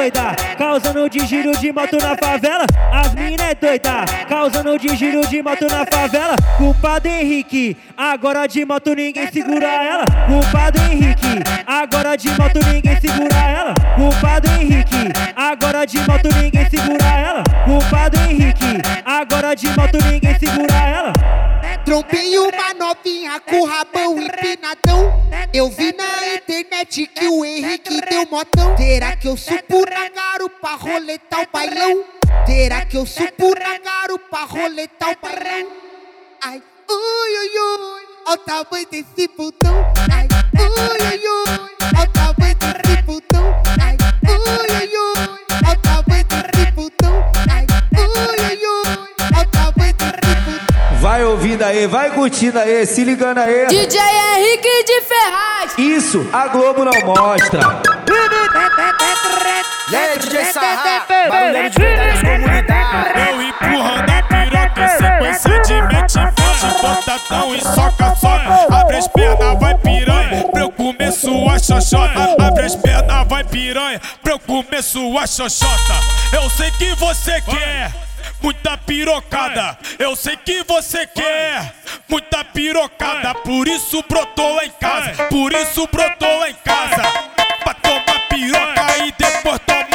doida, 0.00 0.34
causando 0.56 1.08
de 1.10 1.26
giro 1.26 1.52
de 1.58 1.72
moto 1.72 1.96
na 1.98 2.16
favela. 2.16 2.64
As 2.90 3.14
mina 3.14 3.44
é 3.44 3.54
doida, 3.54 4.04
causando 4.28 4.78
de 4.78 4.96
giro 4.96 5.26
de 5.26 5.42
moto 5.42 5.66
na 5.66 5.84
favela. 5.84 6.36
Culpado 6.56 7.06
Henrique, 7.06 7.76
agora 7.96 8.46
de 8.46 8.64
moto 8.64 8.94
ninguém 8.94 9.30
segura 9.30 9.66
ela. 9.66 10.04
Culpado 10.26 10.80
Henrique, 10.90 11.42
agora 11.66 12.16
de 12.16 12.30
moto 12.30 12.60
ninguém 12.72 13.00
segura 13.00 13.36
ela. 13.36 13.74
Culpado 13.94 14.48
Henrique, 14.48 15.12
agora 15.36 15.84
de 15.84 15.98
moto 15.98 16.28
ninguém 16.34 16.70
segura 16.70 17.04
ela. 17.04 17.42
Culpado 17.64 18.18
Henrique, 18.18 18.82
agora 19.04 19.54
de 19.54 19.68
moto 19.68 19.98
ninguém 20.04 20.38
segura 20.38 20.74
ela. 20.74 21.39
Trompei 21.84 22.38
uma 22.38 22.74
novinha 22.74 23.40
com 23.40 23.64
rabão 23.64 24.18
empinadão. 24.20 25.22
Eu 25.52 25.68
vi 25.70 25.92
na 25.92 26.34
internet 26.34 27.06
que 27.06 27.26
o 27.26 27.44
Henrique 27.44 28.00
deu 28.08 28.26
motão. 28.30 28.74
Terá 28.76 29.16
que 29.16 29.28
eu 29.28 29.36
supo 29.36 29.84
na 29.88 30.08
garupa 30.08 30.76
roletar 30.76 31.42
o 31.42 31.48
bailão? 31.52 32.04
Terá 32.46 32.84
que 32.84 32.96
eu 32.96 33.06
supo 33.06 33.54
na 33.58 33.78
garupa 33.78 34.44
roletar 34.44 35.10
o 35.10 35.16
bailão? 35.20 35.72
Ai, 36.44 36.62
ui, 36.90 37.38
ui, 37.38 37.58
ui, 37.58 38.06
olha 38.26 38.34
o 38.34 38.36
tamanho 38.38 38.86
desse 38.90 39.28
botão. 39.36 39.74
Ai, 40.12 40.28
ui, 40.54 40.68
ui, 40.68 41.18
ui, 41.18 41.70
olha 41.80 42.02
o 42.02 42.12
tamanho 42.12 42.39
Vai 51.00 51.24
ouvindo 51.24 51.62
aí, 51.62 51.86
vai 51.86 52.10
curtindo 52.10 52.58
aí, 52.58 52.84
se 52.84 53.02
ligando 53.02 53.38
aí. 53.38 53.66
DJ 53.68 53.98
Henrique 53.98 54.84
de 54.84 55.00
Ferraz. 55.00 55.72
Isso, 55.78 56.28
a 56.30 56.46
Globo 56.48 56.84
não 56.84 56.92
mostra. 57.06 57.80
E 59.90 59.96
aí, 59.96 60.18
DJ 60.18 60.44
Sarra, 60.52 61.06
barulheiro 61.26 61.70
de 61.70 61.78
verdade. 61.78 63.30
Eu 63.30 63.42
empurrando 63.42 64.10
a 64.10 64.22
piroca 64.24 64.88
sequência 64.88 65.60
de 65.62 65.82
mente 65.82 66.12
forte, 66.12 66.80
portadão 66.82 67.54
e 67.54 67.60
soca, 67.62 68.14
soca. 68.16 68.76
Abre 68.76 68.96
as 68.98 69.08
pernas, 69.08 69.58
vai 69.58 69.74
piranha, 69.78 70.44
pra 70.52 70.60
eu 70.60 70.70
comer 70.70 71.12
sua 71.12 71.58
xoxota. 71.58 72.36
Abre 72.46 72.66
as 72.66 72.76
pernas, 72.76 73.26
vai 73.26 73.42
piranha, 73.42 73.98
pra 74.22 74.34
eu 74.34 74.38
comer 74.38 74.82
sua 74.82 75.26
xoxota. 75.26 75.94
Eu 76.30 76.50
sei 76.50 76.70
que 76.72 76.94
você 76.96 77.40
quer. 77.40 78.09
Muita 78.42 78.76
pirocada, 78.78 79.78
eu 79.98 80.16
sei 80.16 80.36
que 80.36 80.64
você 80.64 81.06
quer. 81.06 81.74
Muita 82.08 82.44
pirocada, 82.44 83.34
por 83.34 83.68
isso 83.68 84.02
brotou 84.08 84.54
lá 84.54 84.64
em 84.64 84.70
casa, 84.70 85.24
por 85.24 85.52
isso 85.52 85.86
brotou 85.92 86.38
lá 86.38 86.50
em 86.50 86.54
casa, 86.54 87.02
pra 87.62 87.74
tomar 87.74 88.20
piroca 88.28 89.06
e 89.06 89.12
depois 89.12 89.60
tomar 89.60 89.89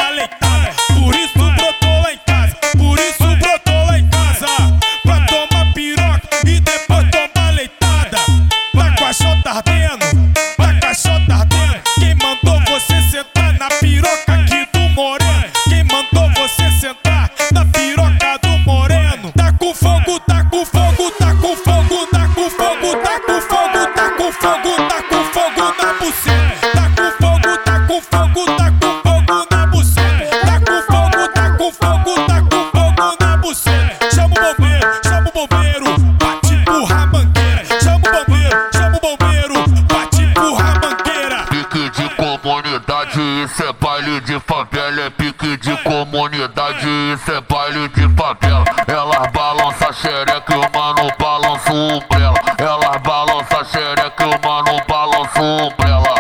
isso 43.20 43.64
é 43.64 43.74
baile 43.74 44.22
de 44.22 44.40
favela. 44.40 45.02
É 45.02 45.10
pique 45.10 45.58
de 45.58 45.76
comunidade, 45.84 46.88
isso 47.14 47.32
é 47.32 47.42
baile 47.42 47.88
de 47.90 48.08
favela. 48.16 48.66
Elas 48.88 49.32
balança 49.32 49.94
xereca 49.94 50.54
e 50.54 50.58
o 50.58 50.62
mano 50.74 51.10
balança 51.20 51.74
umbrella. 51.74 52.40
Elas 52.58 53.02
balança 53.02 53.66
xereca 53.66 54.24
e 54.24 54.28
o 54.28 54.48
mano 54.48 54.82
balança 54.88 55.42
umbrella. 55.42 56.16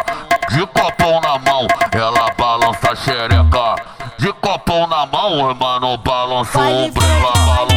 De 0.49 0.65
copão 0.67 1.21
na 1.21 1.37
mão, 1.39 1.67
ela 1.91 2.31
balança 2.37 2.95
xereca. 2.95 3.75
De 4.17 4.31
copão 4.33 4.87
na 4.87 5.05
mão, 5.05 5.51
o 5.51 5.55
mano 5.55 5.97
balança 5.97 6.59
umbrella. 6.59 7.74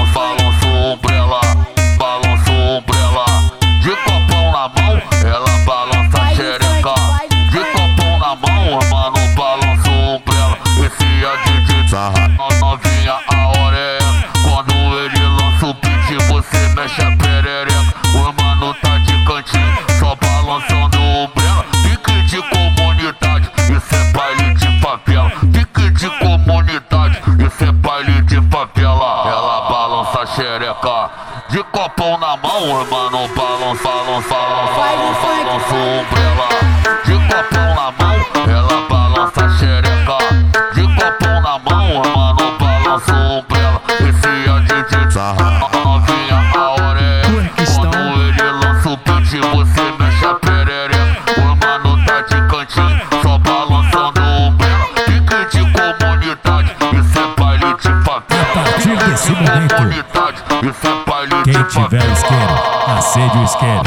Isqueiro. 63.48 63.82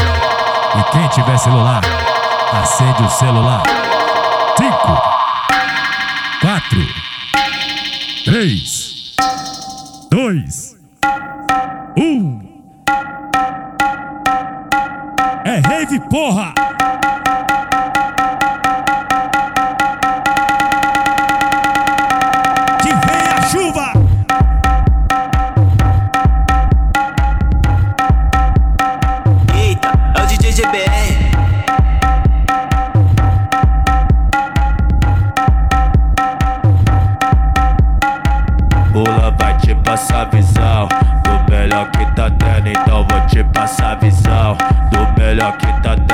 E 0.80 0.84
quem 0.92 1.08
tiver 1.10 1.38
celular, 1.38 1.82
acende 2.52 3.04
o 3.04 3.10
celular. 3.10 3.62
Cinco, 4.58 5.02
quatro, 6.42 6.88
três, 8.26 8.61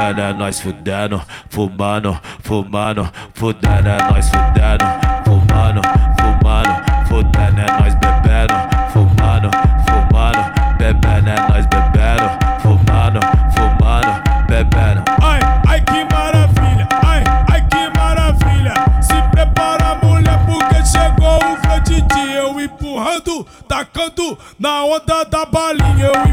É 0.08 0.34
nós 0.34 0.62
fumando, 0.62 2.18
fumando, 2.42 3.10
fudendo, 3.34 3.90
é 3.90 3.98
nós 4.10 4.30
fudendo, 4.30 4.86
fumando, 5.26 5.82
fumando, 6.18 7.08
fudendo, 7.08 7.60
é 7.60 7.66
nós 7.78 7.94
bebendo, 7.96 8.54
fumando, 8.94 9.52
fumando, 9.86 10.78
bebendo, 10.78 11.30
nós 11.50 11.66
bebendo, 11.66 12.30
fumando, 12.62 13.20
fumando, 13.52 14.48
bebendo. 14.48 15.04
Ai, 15.22 15.42
ai 15.68 15.82
que 15.82 16.06
maravilha, 16.16 16.88
ai, 17.04 17.24
ai 17.52 17.62
que 17.68 18.00
maravilha. 18.00 18.74
Se 19.02 19.22
prepara, 19.32 19.96
mulher, 20.02 20.40
porque 20.46 20.86
chegou 20.86 21.38
o 21.38 21.58
Fredidi. 21.58 22.34
Eu 22.34 22.62
empurrando, 22.62 23.46
tacando 23.68 24.40
na 24.58 24.86
onda 24.86 25.26
da 25.26 25.46
balinha. 25.46 26.06
Eu 26.06 26.27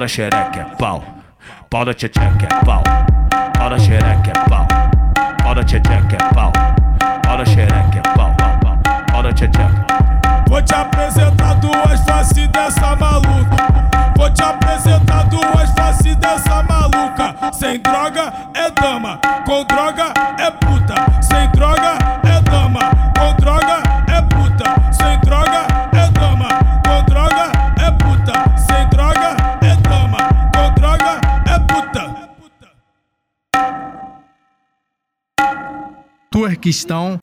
Pau 0.00 0.06
da 0.06 0.08
xereca 0.08 0.60
é 0.60 0.64
pau. 0.76 1.04
Pau 1.68 1.84
da 1.84 1.92
é 2.46 2.64
pau. 2.64 2.82
Pau 3.58 3.68
da 3.68 3.78
xereca 3.78 4.30
é 4.30 4.48
pau. 4.48 4.66
Pau 5.42 5.54
da 5.54 5.62
é 6.14 6.34
pau. 6.34 6.52
Pau 7.22 7.36
da 7.36 7.44
xereca 7.44 7.98
é 7.98 8.14
pau. 8.16 8.34
Pau, 9.12 9.22
da. 9.22 9.32
Vou 10.48 10.62
te 10.62 10.74
apresentar 10.74 11.54
duas 11.56 12.00
faces 12.06 12.48
dessa 12.48 12.96
maluca. 12.96 13.56
Vou 14.16 14.30
te 14.30 14.42
apresentar 14.42 15.24
duas 15.24 15.70
faces 15.72 16.16
dessa 16.16 16.62
maluca. 16.62 17.52
Sem 17.52 17.78
droga 17.82 18.32
é 18.54 18.70
dama, 18.70 19.20
com 19.44 19.62
droga 19.64 20.14
é 20.38 20.50
puta. 20.50 21.09
turquistão. 36.40 37.18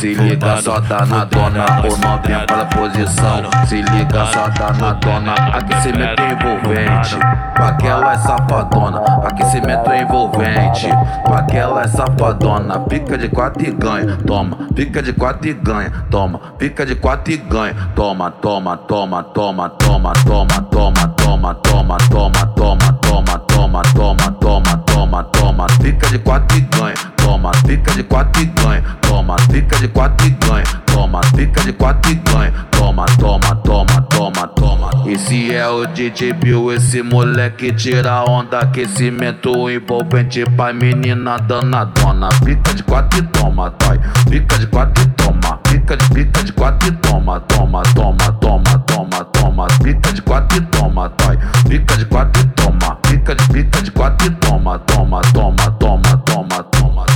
Se 0.00 0.14
liga 0.14 0.56
só 0.62 0.80
tá 0.80 1.04
na 1.04 1.26
dona. 1.26 1.66
é 1.84 1.86
O 1.86 1.90
fudendo, 1.90 2.46
para 2.46 2.62
a 2.62 2.64
posição, 2.64 3.66
se 3.66 3.82
liga 3.82 4.24
só 4.32 4.48
tá 4.48 4.72
na 4.72 4.92
dona. 4.94 5.34
Aquecimento 5.34 6.22
envolvente, 6.22 7.16
com 7.54 7.62
aquela 7.62 8.14
é 8.14 8.18
safadona. 8.18 9.02
Aquecimento 9.26 9.92
envolvente, 9.92 10.88
com 11.26 11.34
aquela 11.34 11.82
é 11.82 11.88
safadona. 11.88 12.80
Pica 12.80 13.18
de 13.18 13.28
quatro 13.28 13.62
e 13.62 13.70
ganha, 13.72 14.16
toma. 14.26 14.56
Pica 14.74 15.02
de 15.02 15.12
quatro 15.12 15.50
e 15.50 15.52
ganha, 15.52 15.92
toma. 16.10 16.38
Pica 16.56 16.86
de 16.86 16.94
quatro 16.94 17.34
e 17.34 17.36
ganha, 17.36 17.74
toma, 17.94 18.30
toma, 18.30 18.78
toma, 18.78 19.22
toma, 19.22 19.68
toma, 19.68 20.14
toma, 20.14 20.62
toma, 20.70 21.08
toma, 21.08 21.08
toma, 21.14 21.54
toma, 21.54 21.98
toma, 22.08 22.46
toma, 22.56 22.92
toma, 22.96 23.38
toma, 23.38 23.82
toma, 23.92 24.32
toma, 24.40 24.89
toma. 24.94 25.66
Pica 25.80 26.08
de 26.08 26.18
quatro 26.18 26.58
e 26.58 26.60
ganha, 26.60 26.94
toma. 27.16 27.50
Pica 27.66 27.92
de 27.92 28.02
quatro 28.02 28.42
e 28.42 28.46
ganha, 28.46 28.82
toma. 29.02 29.36
Pica 29.50 29.76
de 29.78 29.88
quatro 29.88 30.26
e 30.26 30.30
ganha, 30.30 30.64
toma. 30.86 31.20
Pica 31.34 31.60
de 31.62 31.72
quatro 31.72 32.12
e 32.12 32.14
ganha, 32.14 32.52
toma, 32.70 33.06
toma, 33.18 33.56
toma, 33.56 34.02
toma, 34.08 34.46
toma. 34.48 34.90
Esse 35.06 35.54
é 35.54 35.68
o 35.68 35.86
DJ 35.86 36.32
Bill, 36.34 36.72
esse 36.72 37.02
moleque 37.02 37.72
tira 37.72 38.24
onda, 38.24 38.60
aquecimento 38.60 39.70
envolvente 39.70 40.44
pra 40.56 40.72
menina 40.72 41.36
danadona. 41.38 42.28
Pica 42.44 42.74
de 42.74 42.82
quatro 42.82 43.18
e 43.18 43.22
toma, 43.22 43.72
dói. 43.78 43.98
Pica 44.28 44.58
de 44.58 44.66
quatro 44.66 45.04
e 45.04 45.08
toma. 45.08 45.56
Pica 45.68 45.96
de 45.96 46.08
pica 46.10 46.44
de 46.44 46.52
quatro 46.52 46.88
e 46.88 46.92
toma, 46.92 47.40
toma, 47.40 47.82
toma, 47.94 48.32
toma, 48.40 48.78
toma, 48.86 49.24
toma. 49.24 49.66
Pica 49.82 50.12
de 50.12 50.22
quatro 50.22 50.58
e 50.58 50.60
toma, 50.62 51.12
dói. 51.18 51.38
Pica 51.68 51.96
de 51.96 52.04
quatro 52.04 52.42
e 52.42 52.46
toma. 52.46 52.98
Pica 53.20 53.34
de 53.34 53.48
pica 53.48 53.82
de 53.82 53.90
quatro 53.90 54.26
e 54.28 54.30
toma, 54.30 54.78
toma, 54.78 55.20
toma, 55.34 55.70
toma, 55.78 56.16
toma, 56.24 56.62
toma. 56.64 57.06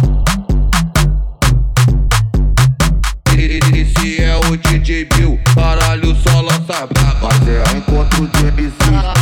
Esse 3.35 4.23
é 4.23 4.37
o 4.37 4.55
DJ 4.55 5.07
Bill, 5.07 5.41
caralho, 5.55 6.15
só 6.17 6.43
lança 6.43 6.87
braba. 6.87 7.21
Mas 7.23 7.49
é 7.49 7.79
encontro 7.79 8.27
de 8.27 8.45
MCs, 8.53 8.75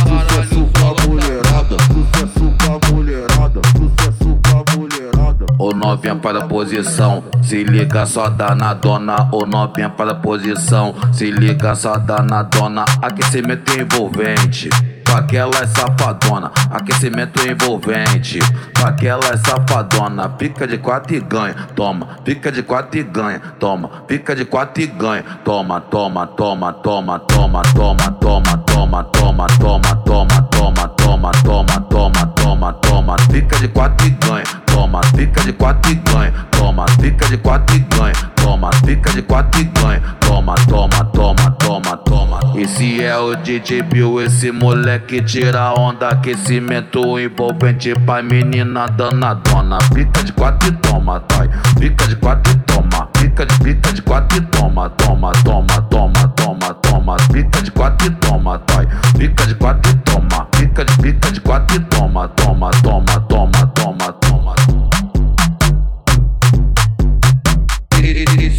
sucesso 0.03 0.69
com 0.73 0.89
a 0.89 1.07
mulherada, 1.07 1.77
sucesso 1.93 2.53
com 2.59 2.73
a 2.73 2.93
mulherada, 2.93 3.61
sucesso 3.77 4.39
com 4.45 4.59
a 4.59 4.77
mulherada. 4.77 5.45
O 5.57 5.73
novinha 5.73 6.17
para 6.17 6.39
a 6.39 6.47
posição, 6.47 7.23
se 7.41 7.63
liga 7.63 8.05
só 8.05 8.27
dá 8.27 8.53
na 8.53 8.73
dona. 8.73 9.29
O 9.31 9.45
novinha 9.45 9.89
para 9.89 10.11
a 10.11 10.15
posição, 10.15 10.93
se 11.13 11.31
liga 11.31 11.75
só 11.75 11.97
dá 11.97 12.21
na 12.21 12.43
dona. 12.43 12.83
Aquecimento 13.01 13.71
envolvente. 13.79 14.69
Com 15.13 15.19
é 15.19 15.67
safadona, 15.67 16.51
aquecimento 16.71 17.47
envolvente. 17.47 18.39
Com 18.75 18.87
aquela 18.87 19.23
é 19.27 19.37
safadona, 19.37 20.27
pica 20.27 20.65
de 20.65 20.79
quatro 20.79 21.13
e 21.15 21.19
ganha, 21.19 21.53
toma. 21.75 22.17
Pica 22.23 22.51
de 22.51 22.63
quatro 22.63 22.99
e 22.99 23.03
ganha, 23.03 23.39
toma. 23.59 23.89
Pica 24.07 24.35
de 24.35 24.43
quatro 24.43 24.81
e 24.81 24.87
ganha, 24.87 25.23
toma, 25.45 25.79
toma, 25.81 26.25
toma, 26.25 26.73
toma, 26.73 27.19
toma, 27.19 27.61
toma, 27.61 28.11
toma, 28.19 28.57
toma, 28.63 29.03
toma, 29.03 29.03
toma, 29.03 29.47
toma, 29.59 30.01
toma, 30.39 30.91
toma, 30.95 31.31
toma, 31.31 31.79
toma, 31.91 32.25
toma, 32.25 32.73
toma. 32.73 33.15
Pica 33.31 33.59
de 33.59 33.67
quatro 33.67 34.07
e 34.07 34.09
ganha, 34.09 34.43
toma. 34.65 34.99
Pica 35.15 35.43
de 35.43 35.53
quatro 35.53 35.91
e 35.91 35.95
ganha, 35.95 36.33
toma. 36.49 36.85
Pica 36.99 37.27
de 37.27 37.37
quatro 37.37 37.75
e 37.75 37.79
ganha, 37.81 38.15
toma. 38.43 38.69
Pica 38.85 39.09
de 39.11 39.21
quatro 39.21 39.61
e 39.61 39.63
ganha, 39.63 40.01
toma, 40.19 40.53
toma, 40.67 41.05
toma, 41.05 41.51
toma, 41.51 41.97
toma. 41.97 42.39
Esse 42.55 43.01
é 43.01 43.17
o 43.17 43.35
DJ 43.35 43.81
Bill, 43.81 44.21
esse 44.21 44.51
moleque 44.51 45.21
tira 45.21 45.73
onda, 45.73 46.09
aquecimento 46.09 47.17
envolvente 47.17 47.95
pra 48.05 48.21
menina 48.21 48.85
danadona. 48.87 49.77
Pica 49.93 50.23
de 50.23 50.33
quatro 50.33 50.69
e 50.69 50.71
toma, 50.73 51.23
dói. 51.29 51.49
Pica 51.79 52.07
de 52.07 52.15
quatro 52.17 52.53
e 52.53 52.57
toma. 52.57 53.07
Pica 53.13 53.45
de 53.45 53.57
pica 53.59 53.93
de 53.93 54.01
quatro 54.01 54.37
e 54.37 54.41
toma, 54.41 54.89
toma, 54.91 55.31
toma, 55.43 55.81
toma, 55.89 56.27
toma, 56.35 56.73
toma. 56.75 57.15
Pica 57.31 57.61
de 57.61 57.71
quatro 57.71 58.07
e 58.07 58.11
toma, 58.11 58.61
dói. 58.67 58.87
Pica 59.17 59.47
de 59.47 59.55
quatro 59.55 59.91
e 59.91 59.95
toma. 59.95 60.47
Fica 60.55 60.85
de 60.85 60.93
fica 61.01 61.31
de 61.31 61.39
quatro 61.39 61.77
e 61.77 61.79
toma, 61.79 62.27
toma, 62.29 62.69
toma, 62.83 63.19
toma, 63.27 63.67
toma, 63.73 64.13
toma. 64.13 64.62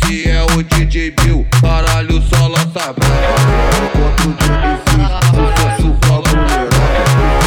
Esse 0.05 0.29
é 0.29 0.43
o 0.43 0.62
DJ 0.62 1.12
Bill, 1.12 1.47
caralho, 1.62 2.23
só 2.23 2.47
lança 2.47 2.93
brava. 2.93 3.25
Enquanto 3.85 4.29
de 4.37 4.45
MC, 4.53 4.90
sucesso 5.31 5.88
pra 6.01 6.17
mulherada. 6.37 7.38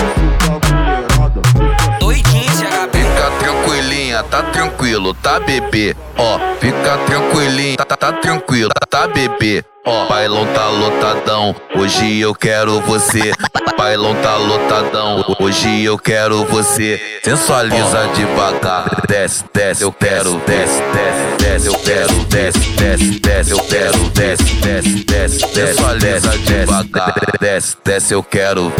Doidinho, 1.99 2.43
Fica 2.91 3.31
tranquilinha, 3.39 4.23
tá 4.23 4.41
tranquilo, 4.43 5.13
tá 5.13 5.39
bebê. 5.39 5.95
Ó, 6.17 6.39
fica 6.59 6.97
tranquilinha, 7.05 7.77
tá, 7.77 7.95
tá 7.95 8.11
tranquilo, 8.13 8.71
tá 8.89 9.07
bebê. 9.07 9.63
Bailão 10.09 10.45
tá 10.47 10.67
lotadão, 10.67 11.55
hoje 11.73 12.19
eu 12.19 12.35
quero 12.35 12.81
você. 12.81 13.31
Bailão 13.77 14.13
tá 14.15 14.35
lotadão, 14.35 15.23
hoje 15.39 15.85
eu 15.85 15.97
quero 15.97 16.43
você. 16.43 16.99
Sensualiza 17.23 18.09
devagar, 18.13 19.01
desce, 19.07 19.45
desce, 19.53 19.83
eu 19.83 19.93
quero, 19.93 20.41
desce, 20.45 20.81
desce, 20.91 21.37
desce, 21.39 21.67
eu 21.67 21.73
quero, 21.75 22.13
desce, 22.25 22.59
desce, 22.71 23.19
desce, 23.21 23.51
eu 23.51 23.59
quero, 23.59 23.97
desce, 24.09 24.43
desce, 24.55 25.03
desce, 25.05 25.05
desce, 25.05 25.53
sensualiza 25.53 26.37
devagar, 26.39 27.15
desce, 27.39 27.77
desce, 27.85 28.13
eu 28.13 28.23
quero. 28.23 28.73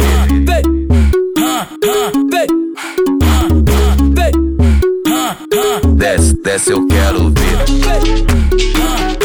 Desce, 5.96 6.34
desce, 6.44 6.72
eu 6.72 6.86
quero 6.86 7.30
ver. 7.30 9.17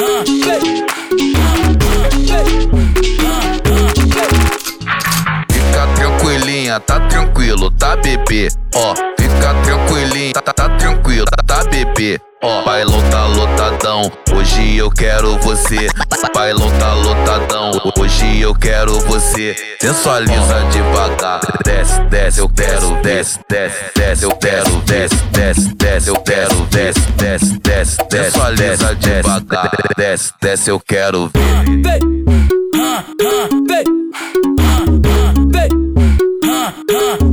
Tá 6.70 7.00
tranquilo, 7.08 7.70
tá 7.72 7.96
bebê. 7.96 8.48
Ó, 8.74 8.94
fica 9.18 9.54
tranquilinha, 9.64 10.32
tá, 10.32 10.52
tá 10.52 10.68
tranquilo, 10.76 11.26
tá 11.46 11.64
bebê. 11.64 12.20
Ó, 12.42 12.64
bailão 12.64 13.00
tá 13.10 13.26
lotadão, 13.26 14.12
hoje 14.34 14.76
eu 14.76 14.90
quero 14.90 15.36
você. 15.38 15.88
Bailão 16.34 16.70
tá 16.78 16.94
lotadão, 16.94 17.72
hoje 17.98 18.40
eu 18.40 18.54
quero 18.54 18.98
você. 19.00 19.54
Sensualiza 19.80 20.64
devagar, 20.70 21.40
desce, 21.64 22.00
desce, 22.02 22.40
eu 22.40 22.48
quero, 22.48 23.02
desce, 23.02 23.40
desce, 23.48 23.84
desce, 23.94 24.24
eu 24.24 24.30
quero, 24.36 24.70
desce, 24.82 25.16
desce, 25.32 25.74
desce, 25.74 26.08
eu 26.08 26.16
quero, 26.16 26.54
desce, 26.66 27.00
desce, 27.12 27.58
desce, 27.58 27.96
sensualiza 28.10 28.94
devagar, 28.94 29.70
desce, 29.96 30.32
desce, 30.40 30.70
eu 30.70 30.80
quero 30.80 31.28
ver. 31.28 32.02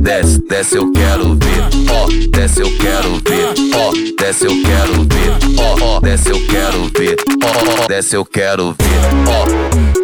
Desce, 0.00 0.40
desce, 0.48 0.78
eu 0.78 0.90
quero 0.92 1.34
ver. 1.34 1.62
Ó, 1.92 2.06
desce, 2.30 2.62
eu 2.62 2.70
quero 2.78 3.20
ver. 3.28 3.52
Ó, 3.76 3.92
desce, 4.18 4.46
eu 4.46 4.62
quero 4.62 5.04
ver. 5.04 5.82
Ó, 5.82 6.00
desce, 6.00 6.30
eu 6.30 6.46
quero 6.46 6.90
ver. 6.96 7.16
Ó, 7.44 7.86
desce, 7.86 8.16
eu 8.16 8.24
quero 8.24 8.74
ver. 8.78 9.28
Ó, 9.28 9.99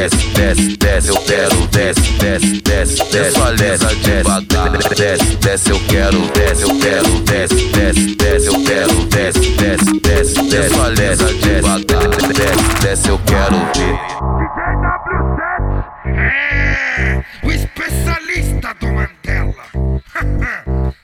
desce, 0.00 0.28
desce, 0.30 0.76
desce, 0.78 1.08
eu 1.08 1.16
quero, 1.16 1.66
desce, 1.66 2.00
desce, 2.12 2.62
desce, 2.62 2.96
sensualiza 2.96 3.94
devagar. 3.96 4.70
Desce, 4.96 5.36
desce, 5.36 5.70
eu 5.70 5.80
quero, 5.88 6.26
desce, 6.28 6.62
eu 6.62 6.78
quero, 6.78 7.20
desce, 7.20 7.66
desce, 7.68 8.14
desce, 8.16 8.46
eu 8.46 8.64
quero, 8.64 9.04
desce, 9.06 9.50
desce, 9.50 10.00
desce, 10.00 10.50
sensualiza 10.50 11.34
devagar. 11.34 12.08
Desce, 12.08 12.80
desce, 12.80 13.08
eu 13.08 13.18
quero 13.26 13.56
ver. 13.76 14.00
O 17.42 17.50
especialista 17.50 18.74
do 18.80 18.86
Mandela. 18.86 19.64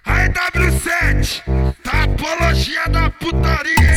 Aí, 0.06 0.28
W7, 0.30 1.42
tá 1.82 2.04
apologia 2.04 2.88
da 2.88 3.10
putaria, 3.10 3.95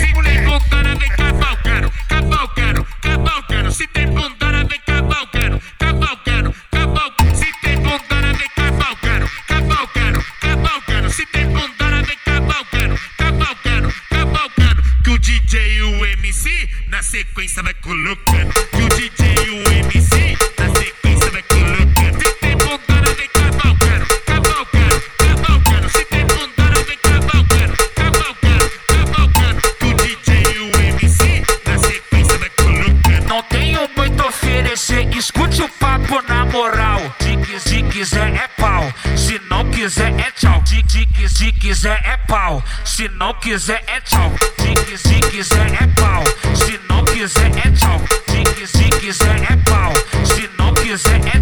sequência 17.39 17.63
vai 17.63 17.73
colocando. 17.75 18.53
Que 18.53 18.81
o 18.83 18.89
DJ 18.89 19.35
e 19.45 19.49
o 19.51 19.71
MC 19.71 20.37
na 20.57 20.69
sequência 20.75 21.31
vai 21.31 21.43
colocando. 21.43 22.19
Se 22.19 22.33
tem 22.33 22.57
bundana, 22.57 23.13
vem 23.15 23.29
cavalcando, 23.29 24.05
cavalcando, 24.25 25.01
cavalcando. 25.17 25.89
Se 25.89 26.05
tem 26.05 26.25
bundana, 26.25 26.83
vem 26.83 26.97
cavalcando, 26.97 27.77
cavalcando. 27.95 29.61
Que 29.79 29.85
o 29.85 29.93
DJ 29.93 30.43
e 30.53 30.59
o 30.59 30.79
MC 30.81 31.43
na 31.65 31.77
sequência 31.77 32.37
vai 32.37 32.49
colocando. 32.49 33.27
Não 33.27 33.43
tenho 33.43 33.89
muito 33.95 34.21
a 34.21 34.27
oferecer, 34.27 35.15
escute 35.15 35.61
o 35.61 35.69
papo 35.69 36.21
na 36.27 36.45
moral. 36.45 36.99
Se 37.19 37.69
se 37.69 37.83
quiser 37.83 38.33
é 38.35 38.47
pau, 38.57 38.91
se 39.17 39.39
não 39.49 39.69
quiser 39.71 40.13
é 40.19 40.31
tchau. 40.31 40.61
Se, 40.65 40.83
se, 40.87 41.05
quis- 41.07 41.31
se 41.31 41.51
quiser 41.53 42.01
é 42.05 42.17
pau, 42.27 42.63
se 42.85 43.07
não 43.09 43.33
quiser 43.33 43.83
é 43.87 43.99
tchau. 44.01 44.31
Se, 44.57 44.97
se 44.97 45.19
quiser 45.29 45.67
é 45.81 45.87
pau, 45.99 46.23
se 46.55 46.79
não 46.87 46.98
quiser 47.19 47.51
é 47.57 47.71
tchau. 47.71 48.01
Se, 48.29 48.43
quis- 48.53 48.69
se 48.69 48.83
quiser 48.99 49.51
é 49.51 49.57
pau, 49.69 49.91
se 50.23 50.49
não 50.57 50.73
quiser 50.73 51.19
é. 51.35 51.39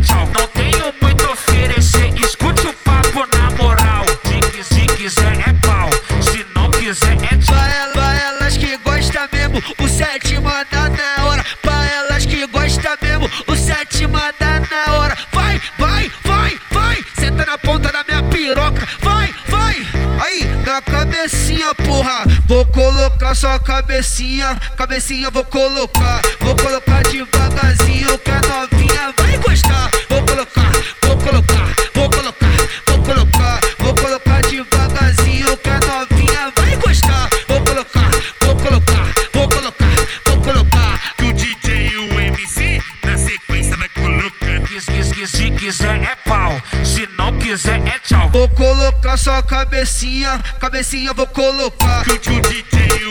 Colocar 23.27 23.35
sua 23.35 23.59
cabecinha, 23.59 24.55
cabecinha 24.77 25.29
vou 25.29 25.43
colocar. 25.45 26.21
Vou 26.39 26.55
colocar 26.55 27.03
devagarzinho 27.03 28.17
que 28.19 28.31
a 28.31 28.41
novinha 28.41 29.13
vai 29.17 29.37
gostar. 29.37 29.89
Vou 30.09 30.23
colocar, 30.23 30.71
vou 31.01 31.17
colocar, 31.17 31.75
vou 31.93 32.09
colocar, 32.09 32.57
vou 32.87 33.03
colocar, 33.03 33.59
vou 33.79 33.95
colocar 33.95 34.41
devagarzinho 34.43 35.57
que 35.57 35.69
a 35.69 35.79
novinha 35.79 36.53
vai 36.55 36.75
gostar. 36.77 37.29
Vou 37.47 37.61
colocar, 37.61 38.11
vou 38.41 38.55
colocar, 38.55 39.13
vou 39.33 39.49
colocar, 39.49 39.95
vou 40.25 40.41
colocar. 40.41 41.13
Que 41.17 41.23
o 41.25 41.33
DJ 41.33 41.87
e 41.87 41.97
o 41.97 42.19
MC 42.19 42.81
na 43.03 43.17
sequência 43.17 43.75
vai 43.77 43.89
colocando. 43.89 44.67
Quis, 44.67 44.85
quis, 44.85 45.29
se 45.29 45.51
quiser 45.51 46.01
é 46.01 46.15
pau, 46.27 46.61
se 46.83 47.07
não 47.17 47.37
quiser 47.37 47.85
é 47.87 47.99
tchau. 47.99 48.29
Vou 48.29 48.47
colocar 48.49 49.17
sua 49.17 49.43
cabecinha, 49.43 50.39
cabecinha 50.59 51.13
vou 51.13 51.27
colocar. 51.27 52.03
Que 52.05 52.11
o 52.13 52.19
que 52.19 52.29
o 52.29 52.41
DJ 52.41 53.06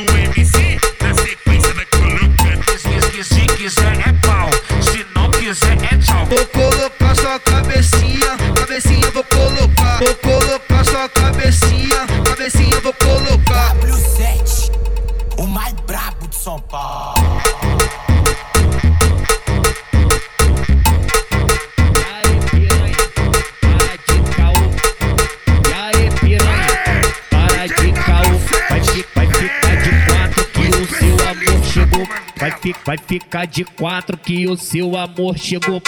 Vai, 32.66 32.72
fi- 32.72 32.74
vai 32.84 32.98
ficar 32.98 33.46
de 33.46 33.64
quatro 33.64 34.16
que 34.16 34.46
o 34.48 34.56
seu 34.56 34.96
amor 34.96 35.38
chegou. 35.38 35.80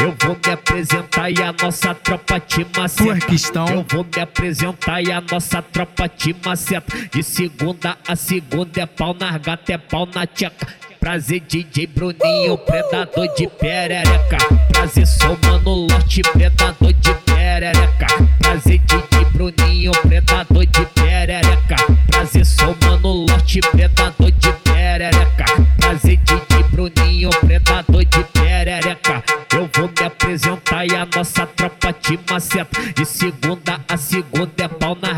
Eu 0.00 0.14
vou 0.20 0.36
me 0.44 0.52
apresentar 0.52 1.30
e 1.30 1.42
a 1.42 1.52
nossa 1.52 1.94
tropa 1.94 2.40
te 2.40 2.66
maceta. 2.76 3.60
Eu 3.70 3.84
vou 3.88 4.04
me 4.04 4.22
apresentar 4.22 5.02
e 5.02 5.12
a 5.12 5.20
nossa 5.20 5.60
tropa 5.60 6.08
te 6.08 6.34
maceta. 6.44 6.96
De 7.12 7.22
segunda 7.22 7.96
a 8.08 8.16
segunda 8.16 8.80
é 8.80 8.86
pau 8.86 9.14
na 9.18 9.36
gata, 9.36 9.74
é 9.74 9.78
pau 9.78 10.08
na 10.14 10.26
tcheca. 10.26 10.66
Prazer 10.98 11.40
DJ 11.40 11.86
Bruninho, 11.88 12.56
predador 12.58 13.28
de 13.34 13.46
perereca. 13.48 14.38
Prazer 14.72 15.06
sou 15.06 15.36
mano 15.44 15.86
lote, 15.90 16.22
predador 16.22 16.92
de 16.94 17.14
perereca. 17.26 18.06
Prazer 18.38 18.78
Didi 18.78 19.24
Bruninho, 19.32 19.92
predador 20.02 20.64
de 20.64 20.86
perereca. 20.94 21.76
Prazer 22.06 22.46
sou 22.46 22.74
mano 22.84 23.26
lote, 23.28 23.60
predador. 23.60 24.11
Didi 26.16 26.62
Bruninho, 26.70 27.30
predador 27.30 28.04
de 28.04 28.24
perereca. 28.24 29.22
Eu 29.54 29.68
vou 29.74 29.88
me 29.88 30.06
apresentar 30.06 30.86
e 30.86 30.94
a 30.96 31.06
nossa 31.06 31.46
tropa 31.46 31.92
te 31.92 32.18
maceta. 32.30 32.80
De 32.94 33.04
segunda 33.04 33.80
a 33.88 33.96
segunda 33.96 34.64
é 34.64 34.68
pau 34.68 34.96
na 35.00 35.11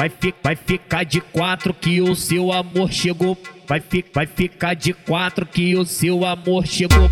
Vai, 0.00 0.10
vai 0.42 0.56
ficar 0.56 1.04
de 1.04 1.20
quatro 1.20 1.74
que 1.74 2.00
o 2.00 2.16
seu 2.16 2.50
amor 2.50 2.90
chegou. 2.90 3.36
Vai, 3.68 3.82
vai 4.14 4.26
ficar 4.26 4.72
de 4.72 4.94
quatro 4.94 5.44
que 5.44 5.76
o 5.76 5.84
seu 5.84 6.24
amor 6.24 6.66
chegou. 6.66 7.10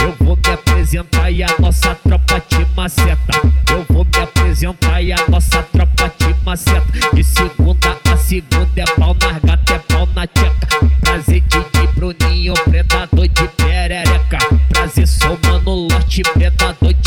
Eu 0.00 0.12
vou 0.20 0.36
me 0.36 0.52
apresentar 0.54 1.32
e 1.32 1.42
a 1.42 1.48
nossa 1.58 1.96
tropa 1.96 2.38
te 2.38 2.64
maceta. 2.76 3.32
Eu 3.68 3.84
vou 3.88 4.04
me 4.04 4.22
apresentar 4.22 5.02
e 5.02 5.12
a 5.12 5.16
nossa 5.28 5.64
tropa 5.64 6.08
te 6.10 6.32
maceta. 6.44 7.12
De 7.12 7.24
segunda 7.24 7.98
a 8.08 8.16
segunda 8.16 8.70
é 8.76 8.84
pau 8.84 9.16
na 9.20 9.38
gata, 9.40 9.74
é 9.74 9.78
pau 9.80 10.06
na 10.14 10.24
tcheca. 10.28 10.68
Prazer 11.00 11.40
de 11.40 11.86
Bruninho, 11.96 12.54
predador 12.54 13.26
de 13.26 13.48
perereca. 13.56 14.38
Prazer 14.68 15.08
sou 15.08 15.36
mano 15.42 15.74
lote, 15.74 16.22
predador 16.22 16.94
de 16.94 16.97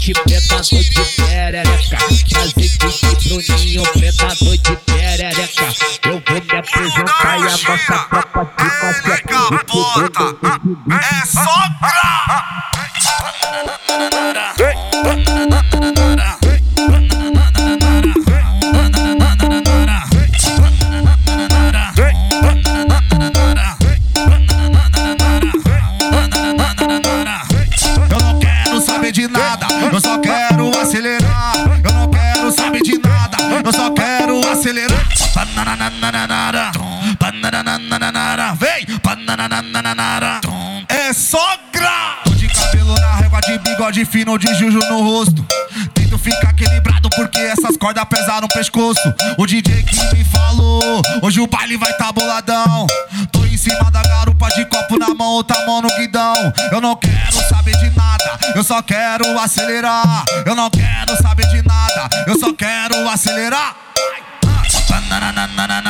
mano 0.00 0.10
lote, 0.10 0.12
predador 0.12 0.82
de 0.82 1.04
perereca. 1.16 1.98
Prazer 2.30 2.68
de 2.68 3.28
Bruninho, 3.28 3.82
predador 3.92 4.56
de 4.56 4.76
perereca. 4.86 5.74
Eu 6.04 6.22
vou 6.26 6.40
me 6.40 6.56
apresentar 6.58 7.38
e 7.38 7.42
a 7.42 7.50
nossa 7.50 7.98
tropa 8.08 8.42
de 8.56 8.68
maceta. 8.82 9.38
É 10.90 11.26
só 11.26 11.60
Eu 14.10 14.19
fino, 44.10 44.36
de 44.36 44.52
juju 44.54 44.80
no 44.90 45.02
rosto. 45.02 45.46
Tento 45.94 46.18
ficar 46.18 46.50
equilibrado 46.50 47.08
porque 47.10 47.38
essas 47.38 47.76
cordas 47.76 48.04
pesaram 48.04 48.46
o 48.46 48.48
pescoço. 48.48 49.00
O 49.38 49.46
DJ 49.46 49.82
que 49.84 50.16
me 50.16 50.24
falou, 50.24 51.02
hoje 51.22 51.40
o 51.40 51.46
baile 51.46 51.76
vai 51.76 51.92
tá 51.92 52.10
boladão. 52.10 52.86
Tô 53.30 53.44
em 53.44 53.56
cima 53.56 53.90
da 53.90 54.02
garupa 54.02 54.48
de 54.48 54.64
copo 54.66 54.98
na 54.98 55.14
mão, 55.14 55.28
outra 55.28 55.64
mão 55.64 55.80
no 55.80 55.88
guidão. 55.96 56.34
Eu 56.72 56.80
não 56.80 56.96
quero 56.96 57.48
saber 57.48 57.76
de 57.78 57.96
nada, 57.96 58.38
eu 58.54 58.64
só 58.64 58.82
quero 58.82 59.38
acelerar. 59.38 60.24
Eu 60.44 60.56
não 60.56 60.68
quero 60.68 61.16
saber 61.22 61.46
de 61.46 61.62
nada, 61.62 62.08
eu 62.26 62.38
só 62.38 62.52
quero 62.52 63.08
acelerar. 63.08 63.76
Banananananara, 64.88 64.88
banananananara, 64.88 65.89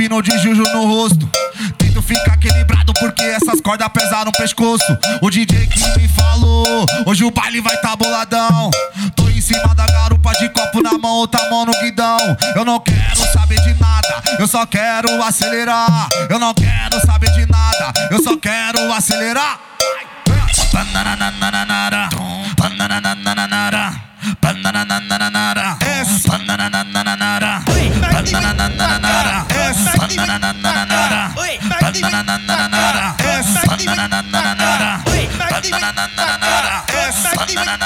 fino, 0.00 0.22
de 0.22 0.32
juju 0.38 0.62
no 0.72 0.86
rosto. 0.86 1.30
Tento 1.76 2.00
ficar 2.00 2.34
equilibrado 2.34 2.90
porque 2.94 3.22
essas 3.22 3.60
cordas 3.60 3.86
pesaram 3.88 4.30
o 4.30 4.32
pescoço. 4.32 4.84
O 5.20 5.28
DJ 5.28 5.66
que 5.66 6.00
me 6.00 6.08
falou, 6.08 6.86
hoje 7.04 7.22
o 7.22 7.30
baile 7.30 7.60
vai 7.60 7.76
tá 7.82 7.94
boladão. 7.94 8.70
Tô 9.14 9.28
em 9.28 9.42
cima 9.42 9.74
da 9.74 9.86
garupa 9.86 10.32
de 10.32 10.48
copo 10.48 10.82
na 10.82 10.96
mão, 10.96 11.16
outra 11.16 11.50
mão 11.50 11.66
no 11.66 11.72
guidão. 11.82 12.18
Eu 12.56 12.64
não 12.64 12.80
quero 12.80 13.30
saber 13.30 13.60
de 13.60 13.78
nada, 13.78 14.22
eu 14.38 14.48
só 14.48 14.64
quero 14.64 15.22
acelerar. 15.22 16.08
Eu 16.30 16.38
não 16.38 16.54
quero 16.54 16.98
saber 17.04 17.30
de 17.32 17.44
nada, 17.44 17.92
eu 18.10 18.22
só 18.22 18.38
quero 18.38 18.90
acelerar. 18.94 19.60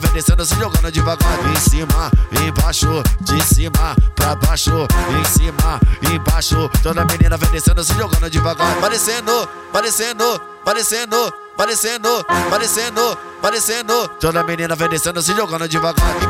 vem 0.00 0.12
descendo, 0.12 0.44
se 0.44 0.54
jogando 0.56 0.90
devagar. 0.90 1.38
Em 1.50 1.60
cima, 1.60 2.10
embaixo, 2.46 3.02
de 3.20 3.42
cima, 3.44 3.96
pra 4.16 4.34
baixo, 4.34 4.86
em 5.18 5.24
cima, 5.24 5.80
embaixo. 6.12 6.68
Toda 6.82 7.04
menina 7.04 7.36
vem 7.36 7.50
descendo, 7.50 7.84
se 7.84 7.94
jogando 7.94 8.28
devagar. 8.28 8.74
Parecendo, 8.80 9.48
parecendo, 9.72 10.40
parecendo, 10.64 11.32
parecendo, 11.56 12.24
parecendo, 12.50 13.18
parecendo. 13.40 14.08
Toda 14.20 14.42
menina 14.42 14.74
vem 14.74 14.88
descendo, 14.88 15.22
se 15.22 15.34
jogando 15.34 15.68
devagar. 15.68 16.29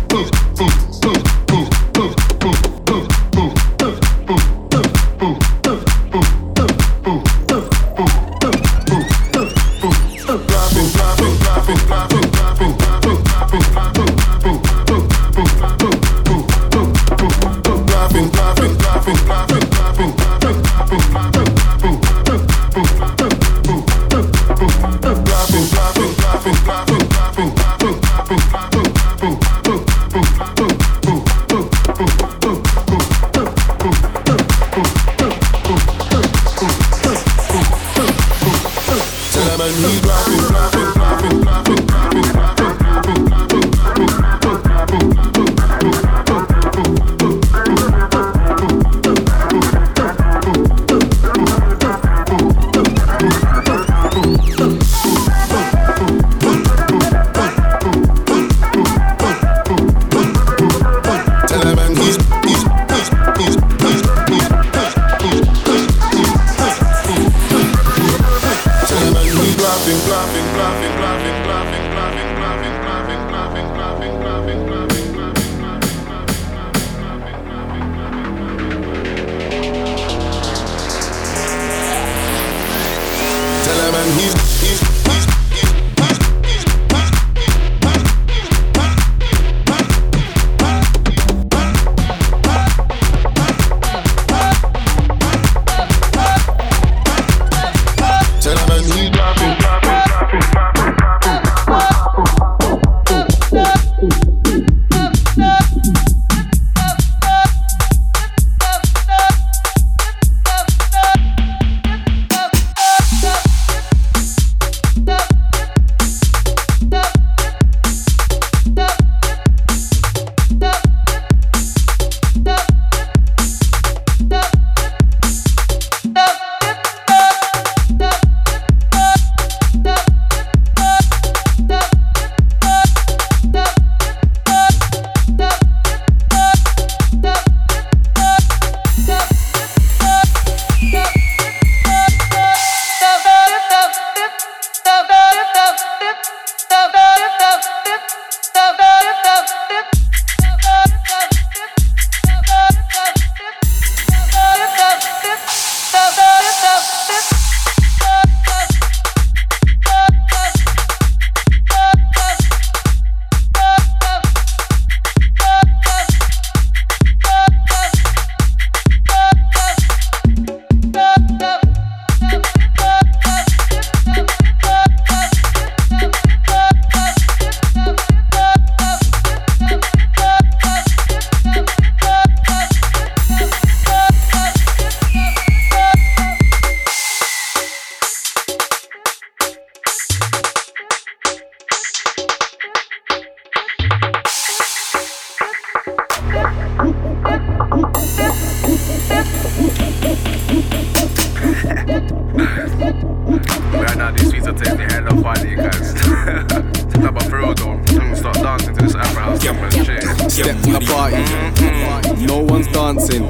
Now, 204.51 204.57
these 204.57 204.67
streets 204.67 204.75
are 204.75 204.75
taking 204.75 204.77
the 204.77 204.93
head 204.93 205.07
off 205.07 205.21
funny, 205.21 205.55
guys. 205.55 206.97
no, 206.97 207.11
but 207.11 207.23
for 207.23 207.37
real 207.37 207.53
though, 207.53 208.15
start 208.15 208.35
dancing 208.35 208.75
to 208.75 208.83
this 208.83 208.95
Afro 208.95 209.21
house. 209.21 209.41
Step 209.41 210.55
to 210.61 210.71
the 210.71 210.81
party, 210.87 211.17
mm-hmm. 211.17 212.25
no 212.25 212.39
one's 212.39 212.67
dancing. 212.67 213.23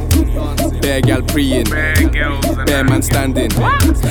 Bare 0.82 1.02
gal 1.02 1.22
preying, 1.24 1.66
bare 1.70 2.84
man 2.84 3.02
standing. 3.02 3.52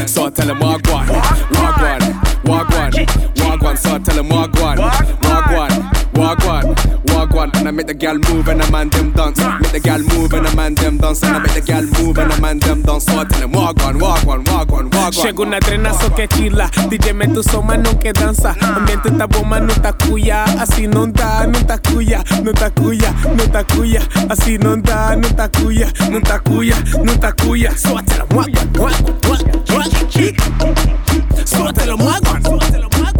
So 0.06 0.26
I 0.26 0.30
tell 0.30 0.46
them 0.46 0.58
wagwan, 0.58 1.06
wagwan, 1.06 2.00
wagwan, 2.44 2.92
wagwan. 3.36 3.78
So 3.78 3.94
I 3.94 3.98
tell 3.98 4.16
them 4.16 4.28
wagwan, 4.28 4.76
wagwan, 5.22 5.70
wagwan, 6.12 6.99
dog 7.20 7.34
one. 7.34 7.50
And 7.56 7.68
I 7.68 7.70
make 7.70 7.86
the 7.86 7.94
gal 7.94 8.18
move 8.30 8.48
and 8.48 8.62
I 8.62 8.70
man 8.70 8.88
them 8.88 9.12
dance. 9.12 9.38
Make 9.60 9.72
the 9.72 9.80
gal 9.80 10.00
move 10.00 10.32
and 10.32 10.46
I 10.46 10.54
man 10.54 10.74
them 10.74 10.96
dance. 10.98 11.22
And 11.22 11.36
I 11.36 11.38
make 11.38 11.54
the 11.54 11.60
gal 11.60 11.82
move 11.98 12.18
and 12.18 12.32
I 12.32 12.40
man 12.40 12.58
them 12.58 12.82
dance. 12.82 13.04
So 13.04 13.18
I 13.18 13.24
tell 13.24 13.40
them 13.40 13.52
walk 13.52 13.76
one, 13.78 13.98
walk 13.98 14.24
one, 14.24 14.44
walk 14.44 14.70
one, 14.70 14.90
walk 14.90 15.16
one. 15.16 15.24
Llega 15.24 15.42
una 15.42 15.60
trenazo 15.60 16.14
que 16.14 16.26
chila. 16.28 16.70
DJ 16.88 17.14
me 17.14 17.26
tu 17.26 17.42
soma 17.42 17.76
no 17.76 17.98
que 17.98 18.12
danza. 18.12 18.54
Ambiente 18.76 19.10
tá 19.18 19.26
bom, 19.26 19.44
mas 19.44 19.62
não 19.62 19.74
tá 19.74 19.92
cuia. 19.92 20.44
Assim 20.58 20.86
não 20.86 21.10
dá, 21.10 21.46
não 21.46 21.62
tá 21.64 21.78
cuia. 21.78 22.22
Não 22.42 22.52
tá 22.52 22.70
cuia, 22.70 23.12
não 23.36 23.48
tá 23.48 23.64
cuia. 23.64 24.02
Assim 24.28 24.58
não 24.58 24.80
dá, 24.80 25.16
não 25.16 25.30
tá 25.30 25.48
cuia. 25.48 25.88
Não 26.10 26.20
tá 26.20 26.38
cuia, 26.38 26.76
não 27.04 27.16
tá 27.16 27.32
cuia. 27.32 27.70
So 27.76 27.96
I 27.96 28.02
tell 28.02 28.26
them 28.26 28.36
walk 28.36 28.50
one, 28.56 28.70
walk 28.78 29.00
one, 29.28 29.44
walk 29.68 29.70
one. 29.70 31.46
So 31.46 31.66
I 31.66 31.72
tell 31.72 31.86
them 31.86 31.98
walk 31.98 32.24
one. 32.28 33.19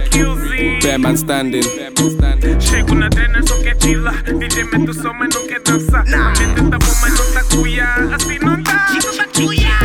bare 0.91 0.97
man 0.97 1.17
standing. 1.17 1.63
Llego 2.59 2.91
una 2.91 3.09
trena, 3.09 3.41
so 3.43 3.61
que 3.61 3.75
chila. 3.77 4.13
Dime 4.25 4.85
tu 4.85 4.93
soma, 4.93 5.27
no 5.27 5.47
que 5.47 5.59
danza. 5.63 6.03
También 6.03 6.55
te 6.55 6.61
tapa, 6.63 7.09
no 7.09 7.15
está 7.15 7.55
cuya. 7.55 7.95
Así 8.13 8.39
no 8.39 8.57
da. 8.57 8.87
Chico, 8.91 9.11
está 9.11 9.25
cuya. 9.33 9.77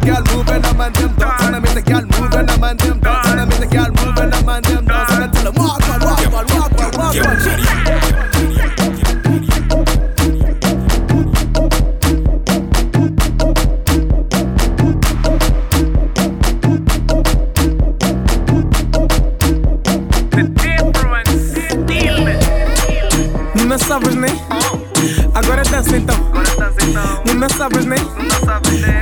Girl 0.00 0.24
move 0.32 0.48
I'm 0.48 0.80
on 0.80 0.92
them 0.92 1.14
dance, 1.16 1.42
and 1.42 1.56
I 1.56 1.58
make 1.58 1.74
the 1.74 1.82
girl 1.82 2.06
I'm 2.08 2.62
on 2.62 2.76
them 2.78 2.98
dance, 3.00 3.28
and 3.28 3.40
I 3.40 3.44
make 3.44 3.58
the 3.58 3.66
girl 3.66 3.90
I'm 4.32 4.48
on 4.48 4.62
them 4.62 4.84
dance, 4.86 5.10
I 5.10 5.28
tell 5.28 5.44
them 5.44 5.54
walk, 5.58 5.80
walk, 5.80 6.00
walk, 6.00 6.32
walk, 6.32 6.48
walk, 6.54 6.96
walk, 6.96 7.14
walk. 7.14 7.47
Sabes 27.58 27.84
nem 27.84 27.98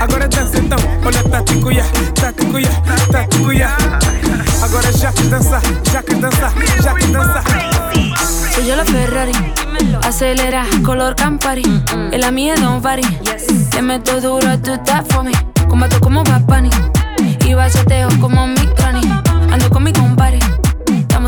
Agora 0.00 0.26
dança 0.28 0.58
então 0.58 0.78
Olha 1.04 1.22
tá 1.24 1.42
te 1.42 1.54
cuia, 1.60 1.84
tá 2.14 2.32
te 2.32 2.46
cuia, 2.46 2.70
tá 3.12 3.24
te 3.26 3.38
cuia 3.38 3.68
Agora 4.62 4.92
já 4.92 5.12
que 5.12 5.22
dança, 5.24 5.60
já 5.92 6.02
que 6.02 6.14
dança, 6.14 6.52
já 6.82 6.94
que 6.94 7.06
dança 7.08 7.42
Soy 8.54 8.66
yo 8.66 8.74
la 8.74 8.86
Ferrari, 8.86 9.32
acelera, 10.02 10.64
color 10.82 11.14
Campari. 11.14 11.62
En 12.10 12.20
la 12.22 12.30
mía 12.30 12.54
don't 12.56 12.82
vary. 12.82 13.02
Te 13.70 13.82
meto 13.82 14.18
duro, 14.22 14.58
tú 14.60 14.72
estás 14.72 15.06
for 15.08 15.22
me. 15.22 15.32
Combato 15.68 16.00
como 16.00 16.24
Bad 16.24 16.46
Bunny. 16.46 16.70
Y 17.44 17.52
bacheteo 17.52 18.08
como 18.18 18.46
mi. 18.46 18.56
Ando 19.52 19.68
con 19.68 19.84
mi 19.84 19.92
compadre 19.92 20.38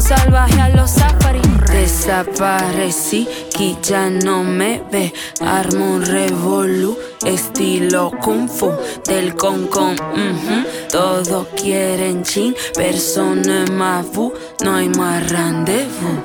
salvaje 0.08 0.60
a 0.60 0.68
los 0.70 0.90
safari. 0.90 1.40
Desaparecí, 1.70 3.28
que 3.54 3.76
ya 3.82 4.08
no 4.08 4.42
me 4.42 4.82
ve. 4.90 5.12
Armo 5.40 5.96
un 5.96 6.06
revolú, 6.06 6.96
estilo 7.26 8.10
kung 8.22 8.48
fu 8.48 8.72
del 9.06 9.34
Hong 9.38 9.66
Kong. 9.68 9.98
Uh 10.00 10.18
-huh. 10.18 10.64
Todos 10.90 11.46
quieren 11.54 12.22
chin, 12.22 12.54
persona 12.74 13.66
más 13.70 14.06
bu, 14.14 14.32
no 14.64 14.76
hay 14.76 14.88
más 14.88 15.30
rendezvous. 15.30 16.18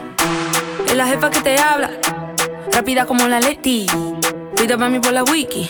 Es 0.88 0.95
la 0.95 1.05
jefa 1.05 1.29
que 1.29 1.41
te 1.41 1.57
habla, 1.59 1.89
rápida 2.71 3.05
como 3.05 3.27
la 3.27 3.39
Leti. 3.39 3.86
Pida 4.55 4.77
para 4.77 4.89
mí 4.89 4.99
por 4.99 5.11
la 5.11 5.23
wiki. 5.23 5.69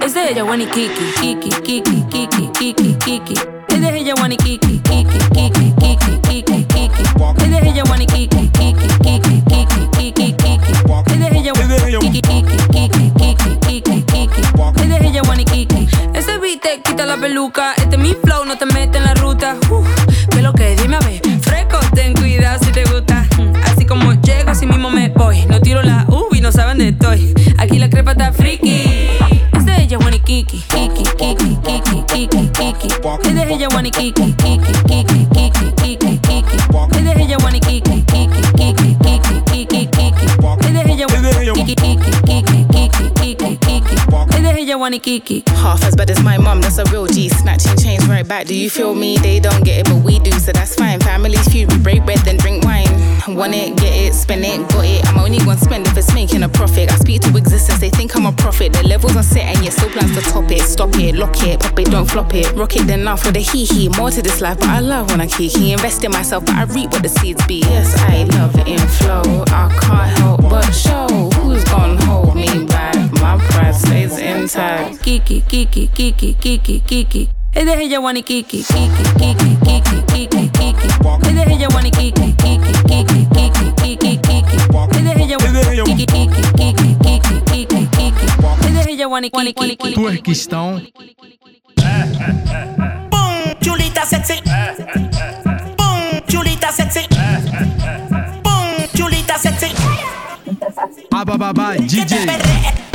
Es 0.00 0.14
de 0.14 0.30
ella, 0.30 0.44
Wani 0.44 0.66
Kiki, 0.66 1.06
Kiki, 1.20 1.50
Kiki, 1.62 2.04
Kiki, 2.10 2.50
Kiki, 2.58 2.94
Kiki. 3.04 3.34
Es 3.68 3.80
de 3.80 3.98
ella, 3.98 4.14
Wani 4.20 4.36
Kiki, 4.36 4.80
Kiki, 4.88 5.18
Kiki, 5.34 5.72
Kiki. 5.80 6.21
Kiki, 33.92 34.24
Kiki, 34.38 34.64
Kiki, 34.86 34.86
Kiki, 34.86 35.26
Kiki. 35.34 35.81
Ella, 44.52 44.76
Wani 44.76 44.98
Kiki. 44.98 45.42
Half 45.46 45.82
as 45.84 45.96
bad 45.96 46.10
as 46.10 46.22
my 46.22 46.36
mum, 46.36 46.60
that's 46.60 46.76
a 46.78 46.84
real 46.92 47.06
G. 47.06 47.28
Snatching 47.30 47.76
chains 47.76 48.06
right 48.06 48.26
back. 48.26 48.46
Do 48.46 48.54
you 48.54 48.68
feel 48.68 48.94
me? 48.94 49.16
They 49.16 49.40
don't 49.40 49.64
get 49.64 49.80
it, 49.80 49.86
but 49.86 50.04
we 50.04 50.18
do, 50.18 50.30
so 50.32 50.52
that's 50.52 50.74
fine. 50.74 51.00
Families 51.00 51.48
feud, 51.48 51.72
we 51.72 51.78
break 51.78 52.04
bread, 52.04 52.18
then 52.18 52.36
drink 52.36 52.64
wine. 52.64 52.86
Want 53.28 53.54
it, 53.54 53.76
get 53.76 53.94
it, 53.94 54.14
spend 54.14 54.44
it, 54.44 54.60
got 54.70 54.84
it. 54.84 55.06
I'm 55.06 55.18
only 55.18 55.38
gonna 55.38 55.56
spend 55.56 55.86
if 55.86 55.96
it's 55.96 56.12
making 56.12 56.42
a 56.42 56.48
profit. 56.48 56.92
I 56.92 56.96
speak 56.96 57.22
to 57.22 57.36
existence, 57.36 57.80
they 57.80 57.90
think 57.90 58.14
I'm 58.14 58.26
a 58.26 58.32
prophet. 58.32 58.72
The 58.72 58.82
levels 58.86 59.16
are 59.16 59.22
set 59.22 59.44
and 59.44 59.64
you 59.64 59.70
still 59.70 59.88
plans 59.90 60.14
to 60.16 60.22
top 60.30 60.50
it. 60.50 60.62
Stop 60.62 60.96
it, 60.96 61.14
lock 61.14 61.42
it, 61.42 61.60
pop 61.60 61.78
it, 61.78 61.86
don't 61.86 62.08
flop 62.08 62.34
it. 62.34 62.52
Rock 62.52 62.76
it, 62.76 62.86
then 62.86 63.04
now 63.04 63.16
for 63.16 63.30
the 63.30 63.40
hee 63.40 63.64
hee. 63.64 63.88
More 63.96 64.10
to 64.10 64.20
this 64.20 64.40
life, 64.40 64.58
but 64.58 64.68
I 64.68 64.80
love 64.80 65.10
when 65.10 65.20
I 65.20 65.28
kiki. 65.28 65.72
Invest 65.72 66.04
in 66.04 66.10
myself, 66.10 66.44
but 66.44 66.56
I 66.56 66.64
reap 66.64 66.92
what 66.92 67.02
the 67.02 67.08
seeds 67.08 67.44
be. 67.46 67.60
Yes, 67.60 67.96
I 67.98 68.24
love 68.36 68.54
it 68.58 68.68
in 68.68 68.78
flow. 68.78 69.44
I 69.48 69.78
can't 69.80 70.18
help 70.18 70.42
but 70.42 70.70
show 70.72 71.06
who's 71.40 71.64
back. 71.64 72.01
My 73.62 73.70
pride 73.70 73.74
stays 73.78 74.18
intact. 74.18 75.02
Kiki, 75.04 75.40
Kiki, 75.42 75.86
Kiki, 75.94 76.34
Kiki, 76.34 76.80
Kiki. 76.80 77.28
Es 77.54 77.64
de 77.64 77.72
ella, 77.72 78.00
Wani 78.00 78.22
Kiki, 78.22 78.62
Kiki, 78.64 78.88
Kiki, 79.18 79.56
Kiki, 79.62 80.02
Kiki, 80.08 80.48
Kiki. 80.50 80.88
Es 81.22 81.34
de 81.34 81.42
ella, 81.54 81.68
Wani 81.74 81.90
Kiki, 81.90 82.32
Kiki, 82.32 82.72
Kiki, 82.88 83.26
Kiki, 83.30 83.72
Kiki, 83.76 84.18
Kiki. 84.18 84.56
Es 84.90 85.04
de 85.04 85.22
ella, 85.22 85.36
Wani 85.38 85.62
Kiki, 85.84 86.06
Kiki, 86.06 86.42
Kiki, 86.56 86.96
Kiki, 87.04 87.40
Kiki, 87.46 87.86
Kiki. 87.86 88.26
Es 88.66 88.74
de 88.74 88.92
ella, 88.92 89.08
Wani 89.08 89.30
Kiki. 89.30 89.94
Twerkistão. 89.94 90.82
Boom, 93.10 93.54
Julita 93.60 94.04
sexy. 94.06 94.40
Boom, 95.76 96.20
Julita 96.26 96.72
sexy. 96.72 97.06
Boom, 98.42 98.88
Julita 98.94 99.38
sexy. 99.38 99.70
Abababa 101.12 101.76
DJ. 101.76 102.91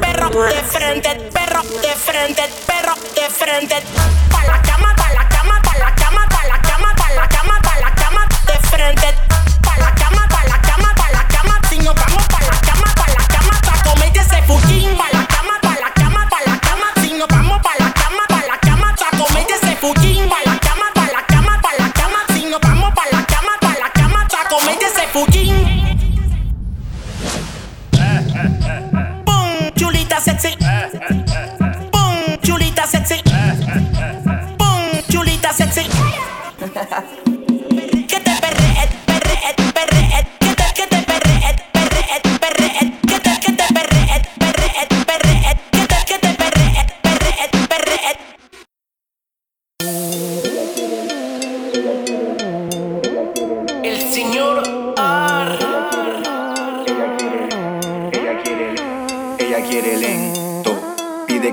Perro 0.00 0.30
de 0.46 0.62
frente, 0.62 1.08
perro 1.32 1.62
de 1.62 1.94
frente, 1.94 2.42
perro 2.66 2.94
de 3.14 3.30
frente. 3.30 3.76
Pa 4.30 4.44
la 4.44 4.62
cama, 4.62 4.95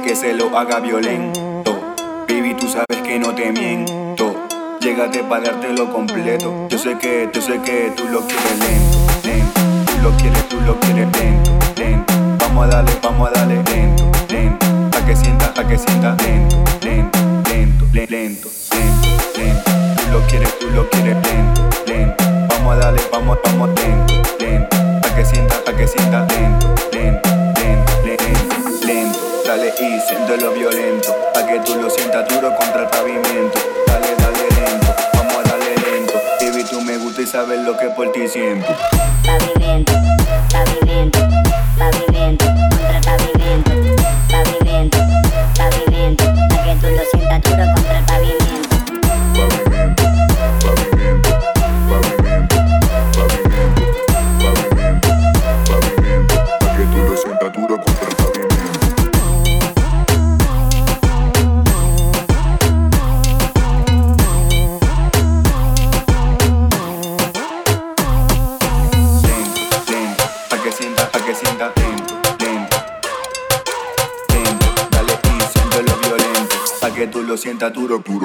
que 0.01 0.33
lo 0.33 0.57
haga 0.57 0.79
violento. 0.79 1.93
Baby, 2.27 2.55
tú 2.55 2.67
sabes 2.67 3.01
que 3.03 3.19
no 3.19 3.33
te 3.35 3.51
miento. 3.51 4.35
Llégate 4.79 5.23
para 5.23 5.43
dártelo 5.51 5.91
completo. 5.91 6.67
Yo 6.69 6.77
sé 6.77 6.97
que, 6.97 7.29
yo 7.31 7.41
sé 7.41 7.59
que 7.61 7.91
tú 7.95 8.05
lo 8.09 8.21
quieres 8.25 8.59
lento, 8.59 8.97
lento. 9.23 9.61
Tú 9.91 10.01
lo 10.01 10.11
quieres, 10.17 10.49
tú 10.49 10.59
lo 10.61 10.79
quieres 10.79 11.07
lento, 11.17 11.51
lento. 11.75 12.13
Vamos 12.39 12.65
a 12.65 12.67
darle, 12.69 12.91
vamos 13.01 13.29
a 13.29 13.31
darle 13.33 13.61
lento, 13.71 14.09
lento. 14.29 14.65
A 14.97 15.05
que 15.05 15.15
sienta, 15.15 15.53
a 15.55 15.67
que 15.67 15.77
sienta 15.77 16.15
lento, 16.23 16.63
lento, 16.81 17.19
lento, 17.49 17.85
le- 17.93 18.07
lento, 18.07 18.49
lento, 18.71 19.37
lento. 19.37 19.71
Tú 20.01 20.11
lo 20.11 20.21
quieres, 20.27 20.59
tú 20.59 20.69
lo 20.71 20.89
quieres 20.89 21.15
lento, 21.27 21.61
lento. 21.85 22.23
Vamos 22.49 22.73
a 22.73 22.77
darle, 22.77 23.01
vamos, 23.11 23.37
vamos 23.45 23.69
lento, 23.79 24.13
lento. 24.39 24.77
A 25.07 25.15
que 25.15 25.25
sienta, 25.25 25.55
a 25.67 25.75
que 25.75 25.87
sienta 25.87 26.25
lento, 26.27 26.73
lento, 26.91 27.22
y 29.79 29.99
siéntelo 29.99 30.51
violento, 30.51 31.15
a 31.35 31.45
que 31.45 31.59
tú 31.59 31.75
lo 31.75 31.89
sientas 31.89 32.27
duro 32.27 32.53
contra 32.55 32.83
el 32.83 32.89
pavimento. 32.89 33.59
Dale, 33.87 34.15
dale 34.17 34.49
lento, 34.49 34.95
vamos 35.13 35.35
a 35.37 35.43
darle 35.49 35.75
lento. 35.75 36.13
Baby, 36.39 36.63
tú 36.69 36.81
me 36.81 36.97
gusta 36.97 37.21
y 37.21 37.25
sabes 37.25 37.59
lo 37.59 37.77
que 37.77 37.87
por 37.89 38.11
ti 38.11 38.27
siento. 38.27 38.67
Pavimento, 39.25 39.93
pavimento, 40.51 41.19
pavimento, 41.77 42.45
duro 77.69 77.99
puro. 77.99 78.22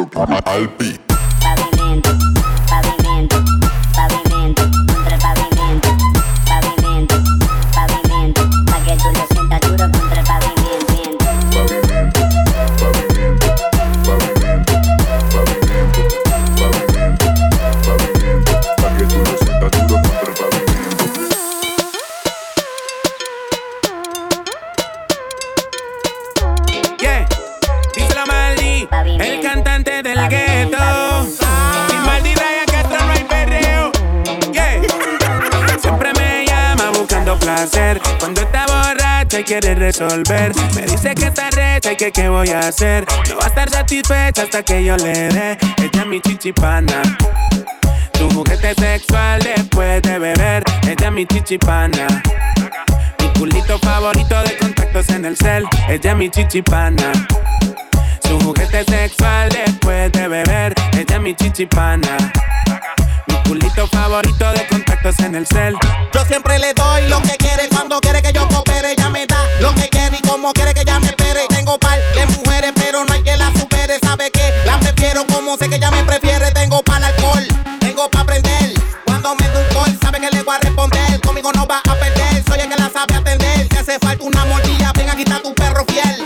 Cuando 38.18 38.43
está 38.43 38.66
borracha 38.66 39.41
y 39.41 39.45
quiere 39.45 39.74
resolver, 39.74 40.53
me 40.74 40.82
dice 40.82 41.14
que 41.14 41.26
está 41.26 41.49
recha 41.49 41.93
y 41.93 41.97
que 41.97 42.12
qué 42.12 42.28
voy 42.28 42.51
a 42.51 42.61
hacer. 42.61 43.07
No 43.30 43.36
va 43.36 43.45
a 43.45 43.49
estar 43.49 43.70
satisfecha 43.70 44.43
hasta 44.43 44.62
que 44.62 44.84
yo 44.84 44.97
le 44.99 45.28
dé. 45.28 45.59
Ella 45.78 46.03
es 46.03 46.07
mi 46.07 46.20
chichipana. 46.20 47.03
Tu 48.12 48.28
juguete 48.30 48.74
sexual 48.74 49.41
después 49.41 50.03
de 50.03 50.18
beber. 50.18 50.62
Ella 50.82 51.07
es 51.07 51.12
mi 51.12 51.24
chichipana. 51.24 52.22
Mi 53.20 53.28
culito 53.39 53.78
favorito 53.78 54.43
de 54.43 54.57
contactos 54.59 55.09
en 55.09 55.24
el 55.24 55.36
cel. 55.36 55.64
Ella 55.89 56.11
es 56.11 56.16
mi 56.16 56.28
chichipana. 56.28 57.12
Su 58.22 58.39
juguete 58.41 58.84
sexual 58.84 59.49
después 59.49 60.12
de 60.12 60.28
beber. 60.28 60.74
Ella 60.93 61.16
es 61.16 61.20
mi 61.22 61.34
chichipana. 61.34 62.18
Mi 63.28 63.34
culito 63.42 63.86
favorito 63.86 64.52
de 64.52 64.66
contactos 64.66 65.18
en 65.20 65.34
el 65.34 65.46
cel. 65.46 65.76
Yo 66.12 66.24
siempre 66.24 66.58
le 66.58 66.74
doy 66.74 67.08
lo 67.08 67.22
que 67.22 67.36
quiere 67.36 67.68
cuando 67.68 68.00
quiere 68.00 68.22
que 68.22 68.32
yo 68.32 68.48
coopere. 68.48 68.92
Ella 68.92 69.08
me 69.10 69.26
da 69.26 69.38
lo 69.60 69.74
que 69.74 69.88
quiere 69.88 70.18
y 70.18 70.26
como 70.26 70.52
quiere 70.52 70.74
que 70.74 70.80
ella 70.80 70.98
me 70.98 71.08
espere. 71.08 71.46
Tengo 71.48 71.78
par 71.78 71.98
de 72.14 72.26
mujeres, 72.26 72.72
pero 72.74 73.04
no 73.04 73.12
hay 73.12 73.22
que 73.22 73.36
la 73.36 73.52
supere. 73.52 73.98
¿Sabe 74.00 74.30
qué? 74.30 74.52
La 74.64 74.80
prefiero 74.80 75.26
como 75.26 75.56
sé 75.56 75.68
que 75.68 75.76
ella 75.76 75.90
me 75.90 76.02
prefiere. 76.04 76.50
Tengo 76.52 76.82
para 76.82 77.06
alcohol, 77.06 77.46
tengo 77.80 78.08
para 78.10 78.22
aprender. 78.22 78.74
Cuando 79.04 79.34
me 79.36 79.46
un 79.46 79.64
call, 79.74 79.98
sabe 80.02 80.20
que 80.20 80.30
le 80.30 80.42
voy 80.42 80.54
a 80.54 80.58
responder. 80.58 81.20
Conmigo 81.20 81.52
no 81.52 81.66
va 81.66 81.80
a 81.88 81.94
perder, 81.94 82.42
soy 82.46 82.60
el 82.60 82.68
que 82.68 82.76
la 82.76 82.90
sabe 82.90 83.14
atender. 83.14 83.68
Si 83.70 83.76
hace 83.76 83.98
falta 83.98 84.24
una 84.24 84.44
mordida, 84.46 84.92
ven 84.94 85.10
aquí 85.10 85.22
está 85.22 85.40
tu 85.42 85.54
perro 85.54 85.84
fiel. 85.86 86.24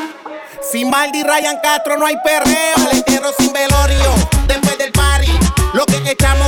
Sin 0.70 0.88
Maldi 0.90 1.22
Ryan 1.22 1.58
Castro 1.62 1.96
no 1.98 2.06
hay 2.06 2.16
perreo. 2.24 2.76
Al 2.76 2.96
entierro 2.96 3.30
sin 3.38 3.52
velorio, 3.52 4.14
después 4.46 4.78
del 4.78 4.92
party. 4.92 5.32
Lo 5.74 5.84
que 5.86 6.02
echamos 6.10 6.41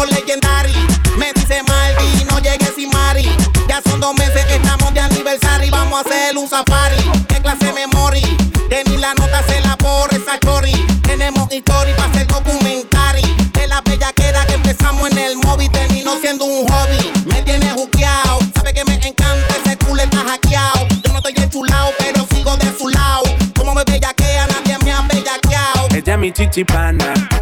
son 0.00 0.08
polvos 0.08 0.10
legendarios. 0.10 1.00
Me 1.16 1.32
dice 1.34 1.62
Maldi, 1.62 2.24
no 2.24 2.38
llegues 2.38 2.72
sin 2.76 2.90
Mari. 2.90 3.28
Ya 3.68 3.82
son 3.88 4.00
dos 4.00 4.14
meses 4.14 4.44
que 4.46 4.56
estamos 4.56 4.92
de 4.94 5.00
aniversario. 5.00 5.70
Vamos 5.70 5.98
a 5.98 6.08
hacer 6.08 6.36
un 6.36 6.48
safari. 6.48 6.96
¿Qué 7.28 7.36
clase 7.36 7.72
memory? 7.72 8.22
Que 8.68 8.82
ni 8.86 8.96
la 8.96 9.14
nota 9.14 9.42
se 9.46 9.60
la 9.60 9.76
borre 9.76 10.16
esa 10.16 10.38
chori. 10.38 10.72
Tenemos 11.02 11.52
historia 11.52 11.94
para 11.96 12.10
hacer 12.10 12.26
documentary. 12.26 13.22
De 13.52 13.66
la 13.66 13.80
bellaquera 13.82 14.44
que 14.46 14.54
empezamos 14.54 15.10
en 15.10 15.18
el 15.18 15.36
móvil 15.36 15.70
terminó 15.70 16.16
siendo 16.20 16.44
un 16.44 16.66
hobby. 16.68 17.12
Me 17.26 17.42
tiene 17.42 17.70
juqueado. 17.72 18.38
Sabe 18.54 18.72
que 18.72 18.84
me 18.84 18.94
encanta 18.94 19.54
ese 19.64 19.76
culo 19.76 20.02
está 20.02 20.18
hackeado. 20.18 20.86
Yo 21.02 21.12
no 21.12 21.18
estoy 21.18 21.34
enchulado, 21.36 21.90
pero 21.98 22.26
sigo 22.30 22.56
de 22.56 22.72
su 22.78 22.88
lado. 22.88 23.24
Como 23.56 23.74
me 23.74 23.84
bellaquea, 23.84 24.46
nadie 24.46 24.78
me 24.84 24.92
ha 24.92 25.02
bellaqueado. 25.02 25.88
Ella 25.92 26.14
es 26.14 26.18
mi 26.18 26.32
chichipana. 26.32 27.39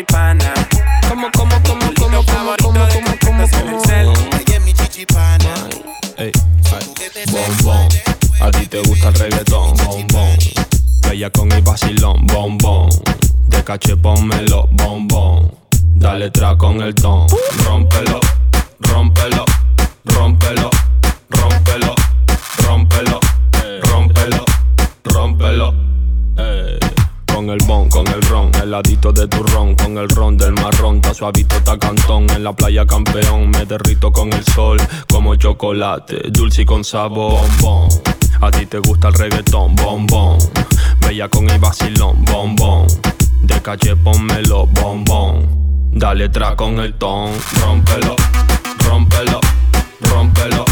Chichipana. 0.00 0.52
Como, 1.08 1.30
como, 1.32 1.62
como, 1.62 1.94
como, 1.94 2.24
como, 2.24 2.56
como, 2.56 2.86
como, 2.86 3.18
como, 3.18 3.42
el 3.42 3.76
ay, 6.18 6.32
bombón. 7.30 7.88
A 8.40 8.50
ti 8.50 8.66
te 8.66 8.80
gusta 8.82 9.08
el 9.08 9.14
reggaetón, 9.14 9.76
bombón. 9.84 10.38
Bella 11.08 11.30
con 11.30 11.48
mi 11.48 11.60
vacilón, 11.60 12.26
bombón. 12.26 12.88
De 13.48 13.62
caché 13.64 13.96
pónmelo, 13.96 14.68
bombón. 14.72 15.52
Dale 15.94 16.30
tra 16.30 16.56
con 16.56 16.80
el 16.80 16.94
ton, 16.94 17.26
rómpelo, 17.64 18.20
rómpelo, 18.80 19.44
rómpelo, 20.04 20.70
rómpelo, 20.70 20.70
El 27.50 27.58
bon, 27.66 27.88
con 27.88 28.06
el 28.06 28.22
ron, 28.22 28.52
heladito 28.62 29.12
de 29.12 29.26
turrón, 29.26 29.74
con 29.74 29.98
el 29.98 30.08
ron 30.08 30.36
del 30.36 30.52
marrón, 30.52 31.00
ta 31.00 31.12
suavito, 31.12 31.60
ta 31.64 31.76
cantón, 31.76 32.30
en 32.30 32.44
la 32.44 32.52
playa 32.52 32.86
campeón, 32.86 33.50
me 33.50 33.66
derrito 33.66 34.12
con 34.12 34.32
el 34.32 34.44
sol, 34.44 34.78
como 35.10 35.34
chocolate, 35.34 36.30
dulce 36.30 36.62
y 36.62 36.64
con 36.64 36.84
sabor, 36.84 37.40
bombón. 37.60 37.88
A 38.40 38.52
ti 38.52 38.66
te 38.66 38.78
gusta 38.78 39.08
el 39.08 39.14
reggaetón, 39.14 39.74
bombón, 39.74 40.38
bella 41.00 41.28
con 41.28 41.50
el 41.50 41.58
vacilón, 41.58 42.24
bombón. 42.24 42.86
De 43.42 43.60
calle 43.60 43.96
pónmelo, 43.96 44.66
bombón. 44.66 45.90
Dale 45.92 46.28
tra 46.28 46.54
con 46.54 46.78
el 46.78 46.94
ton, 46.94 47.32
rómpelo, 47.60 48.14
rómpelo, 48.86 49.40
rómpelo, 50.02 50.64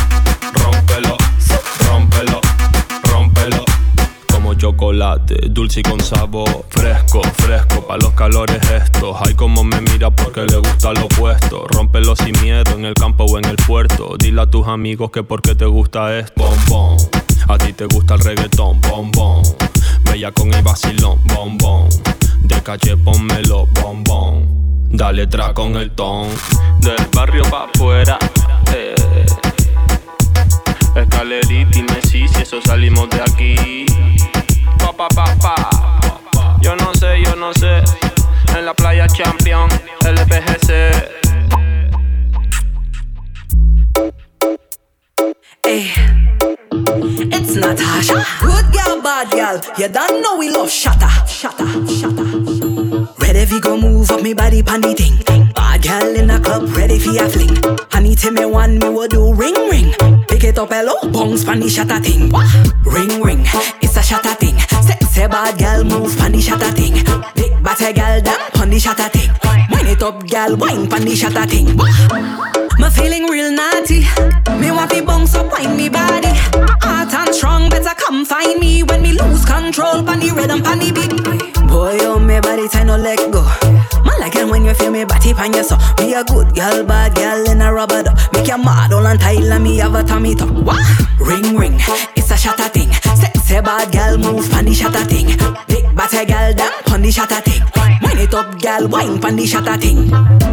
chocolate, 4.58 5.48
dulce 5.48 5.80
y 5.80 5.82
con 5.84 6.00
sabor 6.00 6.66
Fresco, 6.68 7.22
fresco, 7.34 7.86
pa' 7.86 7.96
los 7.96 8.12
calores 8.12 8.60
estos. 8.70 9.16
Ay 9.20 9.34
como 9.34 9.64
me 9.64 9.80
mira 9.80 10.10
porque 10.10 10.44
le 10.44 10.56
gusta 10.56 10.92
lo 10.92 11.04
opuesto. 11.06 11.66
Rómpelo 11.68 12.14
sin 12.16 12.38
miedo 12.42 12.72
en 12.74 12.84
el 12.84 12.94
campo 12.94 13.24
o 13.24 13.38
en 13.38 13.44
el 13.44 13.56
puerto. 13.56 14.16
Dile 14.18 14.42
a 14.42 14.46
tus 14.46 14.66
amigos 14.66 15.10
que 15.10 15.22
porque 15.22 15.54
te 15.54 15.64
gusta 15.64 16.18
esto. 16.18 16.34
Bombón, 16.36 16.96
a 17.48 17.56
ti 17.58 17.72
te 17.72 17.86
gusta 17.86 18.14
el 18.14 18.20
reggaetón 18.20 18.80
Bombón, 18.80 19.42
bella 20.02 20.32
con 20.32 20.52
el 20.52 20.62
vacilón 20.62 21.18
Bombón, 21.34 21.88
de 22.42 22.62
caché 22.62 22.96
pónmelo 22.96 23.66
Bombón, 23.80 24.88
dale 24.90 25.26
tra 25.26 25.54
con 25.54 25.76
el 25.76 25.90
ton. 25.92 26.28
Del 26.80 27.06
barrio 27.14 27.42
pa' 27.50 27.64
afuera 27.74 28.18
eh. 28.74 28.94
Escalerita 30.94 31.78
y 31.78 31.82
Messi, 31.82 32.28
si 32.28 32.42
eso 32.42 32.60
salimos 32.62 33.08
de 33.10 33.20
aquí. 33.20 33.86
Pa, 34.98 35.06
pa, 35.14 35.24
pa, 35.40 35.54
pa. 36.32 36.58
Yo 36.60 36.74
no 36.74 36.92
sé, 36.92 37.22
yo 37.22 37.36
no 37.36 37.52
sé. 37.54 37.84
En 38.56 38.66
la 38.66 38.74
playa 38.74 39.06
champion, 39.06 39.68
LPGC. 40.04 40.72
Ey, 45.62 45.92
eh, 45.92 47.46
Natasha. 47.60 48.26
Good 48.40 48.72
girl, 48.72 49.00
bad 49.00 49.30
girl, 49.30 49.60
you 49.78 49.86
don't 49.86 50.20
know 50.20 50.36
we 50.36 50.50
love 50.50 50.68
shatter, 50.68 51.08
shatter, 51.28 51.68
shatter. 51.86 52.57
Ready 52.90 53.44
fi 53.44 53.60
go 53.60 53.76
move 53.76 54.10
up 54.10 54.22
me 54.22 54.32
body 54.32 54.62
pon 54.62 54.80
the 54.80 54.94
thing. 54.94 55.18
Bad 55.52 55.82
girl 55.82 56.16
in 56.16 56.30
a 56.30 56.40
club, 56.40 56.74
ready 56.74 56.98
fi 56.98 57.18
a 57.18 57.28
fling. 57.28 57.54
Honey, 57.92 58.14
tell 58.14 58.32
me 58.32 58.46
one, 58.46 58.78
me 58.78 58.88
will 58.88 59.08
do 59.08 59.34
ring 59.34 59.54
ring. 59.68 59.92
Pick 60.28 60.44
it 60.44 60.58
up, 60.58 60.70
hello, 60.70 60.94
bounce 61.12 61.44
pon 61.44 61.60
the 61.60 61.68
shatter 61.68 62.00
thing. 62.00 62.32
Ring 62.84 63.20
ring, 63.20 63.44
it's 63.82 63.96
a 63.96 64.02
shatter 64.02 64.34
thing. 64.34 64.58
Say, 64.80 64.98
say 65.04 65.26
bad 65.26 65.58
girl 65.58 65.84
move 65.84 66.16
pon 66.16 66.32
the 66.32 66.40
shatter 66.40 66.70
thing. 66.72 66.94
Big 67.34 67.62
bad 67.62 67.94
girl 67.94 68.22
them 68.22 68.40
pon 68.54 68.70
the 68.70 68.78
shatter 68.78 69.08
thing. 69.10 69.30
Wind 69.70 69.88
it 69.88 70.02
up, 70.02 70.26
girl, 70.26 70.56
wine 70.56 70.88
pon 70.88 71.02
the 71.02 71.14
shatter 71.14 71.46
thing. 71.46 71.76
Me 72.78 72.88
feeling 72.90 73.26
real 73.26 73.52
naughty. 73.52 74.00
Me 74.60 74.70
want 74.70 74.90
to 74.92 75.02
bounce 75.04 75.34
up, 75.34 75.52
wine 75.52 75.76
me 75.76 75.90
body. 75.90 76.32
Hot 76.80 77.12
and 77.12 77.34
strong, 77.34 77.68
better 77.68 77.94
come 77.98 78.24
find 78.24 78.58
me 78.58 78.82
when 78.82 79.02
me 79.02 79.12
lose 79.12 79.44
control 79.44 80.02
pon 80.02 80.20
the 80.20 80.32
rhythm 80.34 80.62
pon 80.62 80.78
the 80.78 80.92
beat. 80.92 81.07
No 82.88 82.96
let 82.96 83.20
go. 83.30 83.42
Man 84.02 84.18
like 84.18 84.34
it 84.34 84.48
when 84.48 84.64
you 84.64 84.72
feel 84.72 84.90
me 84.90 85.04
body 85.04 85.34
pan 85.34 85.52
your 85.52 85.62
so. 85.62 85.76
Me 85.98 86.14
a 86.14 86.24
good 86.24 86.54
girl, 86.54 86.82
bad 86.84 87.14
girl 87.14 87.44
in 87.50 87.60
a 87.60 87.72
rubber 87.72 88.02
duck. 88.02 88.16
Make 88.32 88.48
your 88.48 88.56
model 88.56 89.06
and 89.06 89.20
let 89.20 89.60
me 89.60 89.76
have 89.76 89.94
a 89.94 90.02
tummy 90.02 90.34
tuck. 90.34 90.48
What? 90.64 90.80
Ring 91.20 91.54
ring, 91.54 91.76
it's 92.16 92.30
a 92.30 92.36
shatter 92.36 92.68
thing. 92.68 92.90
Sexy 93.20 93.60
bad 93.60 93.92
girl 93.92 94.16
move 94.16 94.50
pon 94.50 94.64
the 94.64 94.72
shatter 94.72 95.04
thing. 95.04 95.26
Big 95.68 95.84
bad 95.94 96.28
girl 96.28 96.54
them 96.54 96.72
pon 96.86 97.02
the 97.02 97.10
shatter 97.10 97.40
thing. 97.42 97.62
Wind 98.02 98.20
it 98.20 98.32
up, 98.32 98.58
girl, 98.62 98.88
wine 98.88 99.20
pon 99.20 99.36
the 99.36 99.46
shatter 99.46 99.76
thing. 99.76 100.08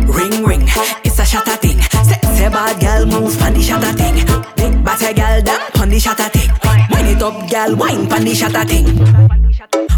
Ring 0.06 0.44
ring, 0.44 0.68
it's 1.06 1.20
a 1.20 1.26
shatter 1.26 1.56
thing. 1.56 1.80
Sexy 2.04 2.50
bad 2.50 2.82
girl 2.82 3.06
move 3.06 3.40
pon 3.40 3.54
the 3.54 3.62
shatter 3.62 3.94
thing. 3.96 4.16
Big 4.58 4.84
bad 4.84 5.16
girl 5.16 5.42
them 5.42 5.62
pon 5.74 5.90
the 5.90 6.00
shatter 6.00 6.30
thing. 6.36 6.52
Wind 6.92 7.08
it 7.08 7.22
up, 7.24 7.50
girl, 7.50 7.76
wine 7.78 8.08
pon 8.10 8.26
the 8.26 8.36
shatter 8.36 8.66
thing. 8.66 9.45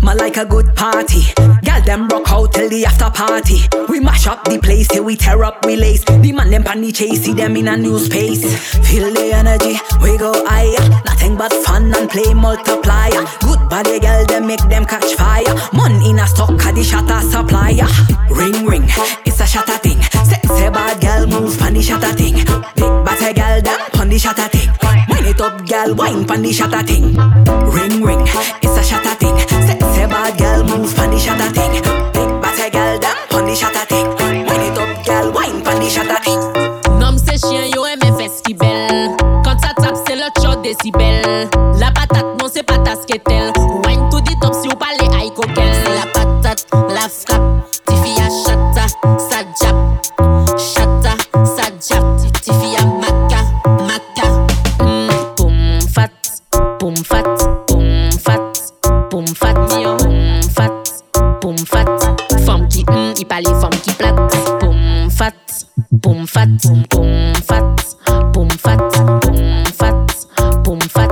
Ma 0.07 0.13
like 0.13 0.37
a 0.37 0.45
good 0.45 0.73
party. 0.73 1.33
Girl 1.65 1.81
them 1.83 2.07
rock 2.07 2.31
out 2.31 2.53
till 2.53 2.69
the 2.69 2.85
after 2.85 3.09
party. 3.09 3.59
We 3.89 3.99
mash 3.99 4.25
up 4.25 4.45
the 4.45 4.57
place 4.57 4.87
till 4.87 5.03
we 5.03 5.17
tear 5.17 5.43
up 5.43 5.65
we 5.65 5.75
lace. 5.75 6.05
The 6.05 6.31
man 6.31 6.49
them 6.49 6.63
pan 6.63 6.79
the 6.79 6.93
chase, 6.93 7.25
see 7.25 7.33
them 7.33 7.57
in 7.57 7.67
a 7.67 7.75
new 7.75 7.99
space. 7.99 8.41
Feel 8.87 9.13
the 9.13 9.33
energy, 9.33 9.75
we 10.01 10.17
go 10.17 10.31
higher. 10.47 10.79
Nothing 11.03 11.35
but 11.35 11.51
fun 11.51 11.93
and 11.93 12.09
play 12.09 12.33
multiplier. 12.33 13.19
Good 13.41 13.67
body 13.69 13.99
girl 13.99 14.25
them 14.27 14.47
make 14.47 14.63
them 14.69 14.85
catch 14.85 15.13
fire. 15.15 15.43
Money 15.73 16.11
in 16.11 16.19
a 16.19 16.27
stock, 16.27 16.55
the 16.55 16.83
shatter 16.83 17.19
supplier. 17.27 17.87
Ring 18.29 18.65
ring, 18.65 18.85
it's 19.25 19.41
a 19.41 19.45
shatter 19.45 19.77
thing. 19.79 19.99
Say 20.45 20.69
bad 20.69 21.01
gal 21.01 21.27
move 21.27 21.57
pan 21.57 21.73
di 21.73 21.81
shatter 21.81 22.13
thing 22.13 22.35
Big 22.75 22.93
bad 23.05 23.35
gal 23.35 23.61
that 23.61 23.89
pan 23.93 24.09
di 24.09 24.17
shatter 24.17 24.47
thing 24.49 24.69
Wine 25.09 25.25
it 25.25 25.41
up 25.41 25.65
gal 25.65 25.93
wine 25.95 26.25
pan 26.25 26.41
di 26.41 26.51
shatter 26.51 26.83
thing 26.83 27.15
Ring 27.73 28.03
ring 28.03 28.21
it's 28.61 28.77
a 28.77 28.83
shatter 28.83 29.15
thing 29.15 29.37
Say, 29.65 29.77
say 29.93 30.05
bad 30.05 30.37
gal 30.37 30.63
move 30.63 30.93
pan 30.95 31.09
di 31.11 31.19
shatter 31.19 31.49
thing 31.53 31.73
Big 32.13 32.31
bad 32.41 32.71
gal 32.71 32.99
that 32.99 33.27
pan 33.29 33.45
di 33.45 33.55
shatter 33.55 33.85
thing 33.85 34.07
Wine 34.17 34.65
it 34.67 34.77
up 34.77 35.05
gal 35.05 35.31
wine 35.31 35.63
pan 35.63 35.79
di 35.79 35.89
shatter 35.89 36.19
thing 36.23 36.41
Nom 36.99 37.17
se 37.17 37.37
chien 37.37 37.71
yo 37.73 37.85
e 37.85 37.95
me 37.95 38.09
fes 38.17 38.41
ki 38.41 38.53
bel 38.53 39.15
Quand 39.43 39.59
sa 39.59 39.73
tap 39.73 39.95
se 39.95 40.15
lot 40.15 40.33
chot 40.41 40.63
desibel 40.63 41.66
qui 63.27 63.35
hum, 63.35 63.43
il 63.43 63.43
parle 63.43 63.61
femme 63.61 63.79
qui 63.81 63.91
plate. 63.91 64.15
Boum 64.61 65.09
fat, 65.09 65.33
boum 65.91 66.27
fat, 66.27 66.47
boum 66.89 67.33
fat, 67.45 67.63
boum 68.33 68.49
fat, 68.57 68.77
boum 69.33 69.59
fat, 69.71 70.05
boum 70.63 70.79
fat. 70.81 71.09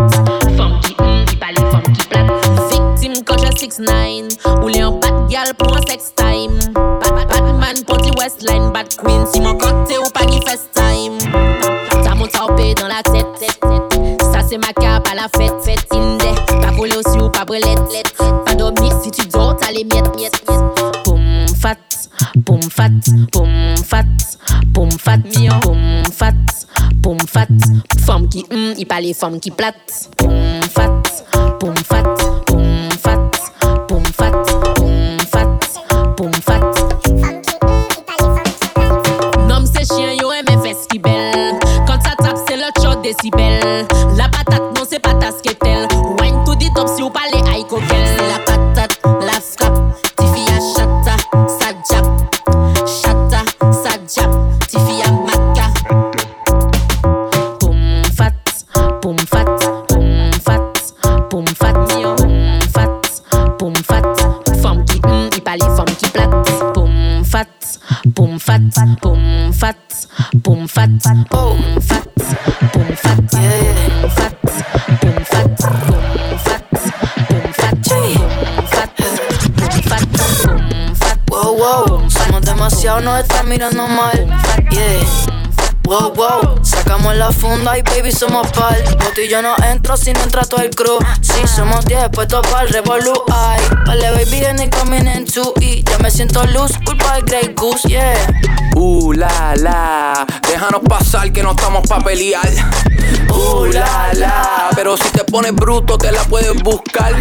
Femme 0.58 0.80
qui 0.82 0.96
hum, 1.00 1.26
parle 1.40 1.72
femme 1.72 1.94
qui 1.94 2.08
plate. 2.08 2.32
Victime 2.72 3.24
quand 3.26 3.38
j'ai 3.40 3.70
6 3.70 3.80
9 3.80 4.64
Ou 4.64 4.68
les 4.68 4.84
en 4.84 4.92
bad 5.00 5.30
gal 5.30 5.54
pour 5.58 5.76
un 5.76 5.82
sex 5.88 6.14
time. 6.16 6.58
Bad, 6.74 7.14
bad, 7.16 7.28
bad 7.28 7.44
man 7.60 7.84
pour 7.86 7.98
the 7.98 8.18
westline, 8.18 8.72
bad 8.72 8.88
queen. 8.98 9.26
Si 9.34 9.42
mon 9.42 9.58
côté 9.58 9.98
ou 9.98 10.10
pas 10.14 10.26
qui 10.26 10.40
first 10.48 10.72
time. 10.74 11.18
T'as 12.04 12.16
mon 12.16 12.28
tapé 12.28 12.74
dans 12.76 12.88
la 12.88 13.02
tête, 13.04 13.28
tête, 13.40 13.60
tête. 13.60 14.22
Ça 14.22 14.42
c'est 14.48 14.58
ma 14.58 14.74
cape 14.74 15.08
à 15.12 15.16
la 15.16 15.28
fête, 15.36 15.54
fête. 15.64 15.86
Pas 16.62 16.72
voler 16.72 16.98
aussi 16.98 17.18
ou 17.20 17.30
pas 17.30 17.46
brûler, 17.46 17.76
pas 18.46 18.56
dormir 18.56 18.94
si 19.04 19.12
tu 19.12 19.28
dors, 19.28 19.56
t'as 19.56 19.72
les 19.72 19.84
miettes, 19.84 20.16
miettes 20.16 20.45
fat, 22.86 23.28
poum 23.32 23.76
fat, 23.84 24.06
poum 24.74 24.92
fat, 24.92 25.20
poum 25.62 26.04
fat, 26.12 26.34
poum 27.02 27.18
fat, 27.20 27.48
femme 28.06 28.30
qui 28.30 28.46
hum, 28.52 28.74
il 28.78 28.86
pas 28.86 29.02
les 29.02 29.14
femmes 29.14 29.40
qui 29.40 29.52
platent, 29.52 30.10
poum 30.18 30.62
fat, 30.70 31.02
poum 31.60 31.76
fat, 31.76 32.04
poum 32.46 32.85
mirando 83.56 83.88
mal. 83.88 84.28
Yeah. 84.70 85.06
Wow, 85.86 86.14
wow, 86.16 86.60
sacamos 86.64 87.16
la 87.16 87.32
funda 87.32 87.78
y 87.78 87.82
baby 87.84 88.12
somos 88.12 88.52
par. 88.52 88.76
Botillo 89.02 89.42
no 89.42 89.56
entro 89.72 89.96
si 89.96 90.12
no 90.12 90.22
entra 90.24 90.44
todo 90.44 90.62
el 90.62 90.72
crew. 90.72 90.98
Si 91.22 91.48
somos 91.48 91.86
10 91.86 92.10
puestos 92.10 92.46
para 92.48 92.64
el 92.64 92.70
revolú. 92.70 93.14
Ay, 93.32 93.62
vale 93.86 94.12
baby 94.12 94.46
and 94.46 94.60
it 94.60 94.76
coming 94.76 95.08
in 95.08 95.26
two 95.26 95.54
y 95.62 95.84
ya 95.84 95.98
me 96.00 96.12
siento 96.12 96.44
luz, 96.48 96.72
culpa 96.86 97.16
del 97.16 97.24
Grey 97.24 97.54
Goose, 97.56 97.88
yeah. 97.88 98.16
Uh, 98.76 99.14
la, 99.14 99.54
la, 99.56 100.26
déjanos 100.50 100.82
pasar 100.90 101.32
que 101.32 101.42
no 101.42 101.52
estamos 101.52 101.88
pa' 101.88 102.00
pelear. 102.00 102.50
Uh, 103.30 103.66
la, 103.68 104.10
la, 104.16 104.70
pero 104.76 104.98
si 104.98 105.10
te 105.12 105.24
pones 105.24 105.54
bruto 105.56 105.98
te 105.98 106.12
la 106.12 106.24
puedes 106.24 106.62
buscar. 106.62 107.14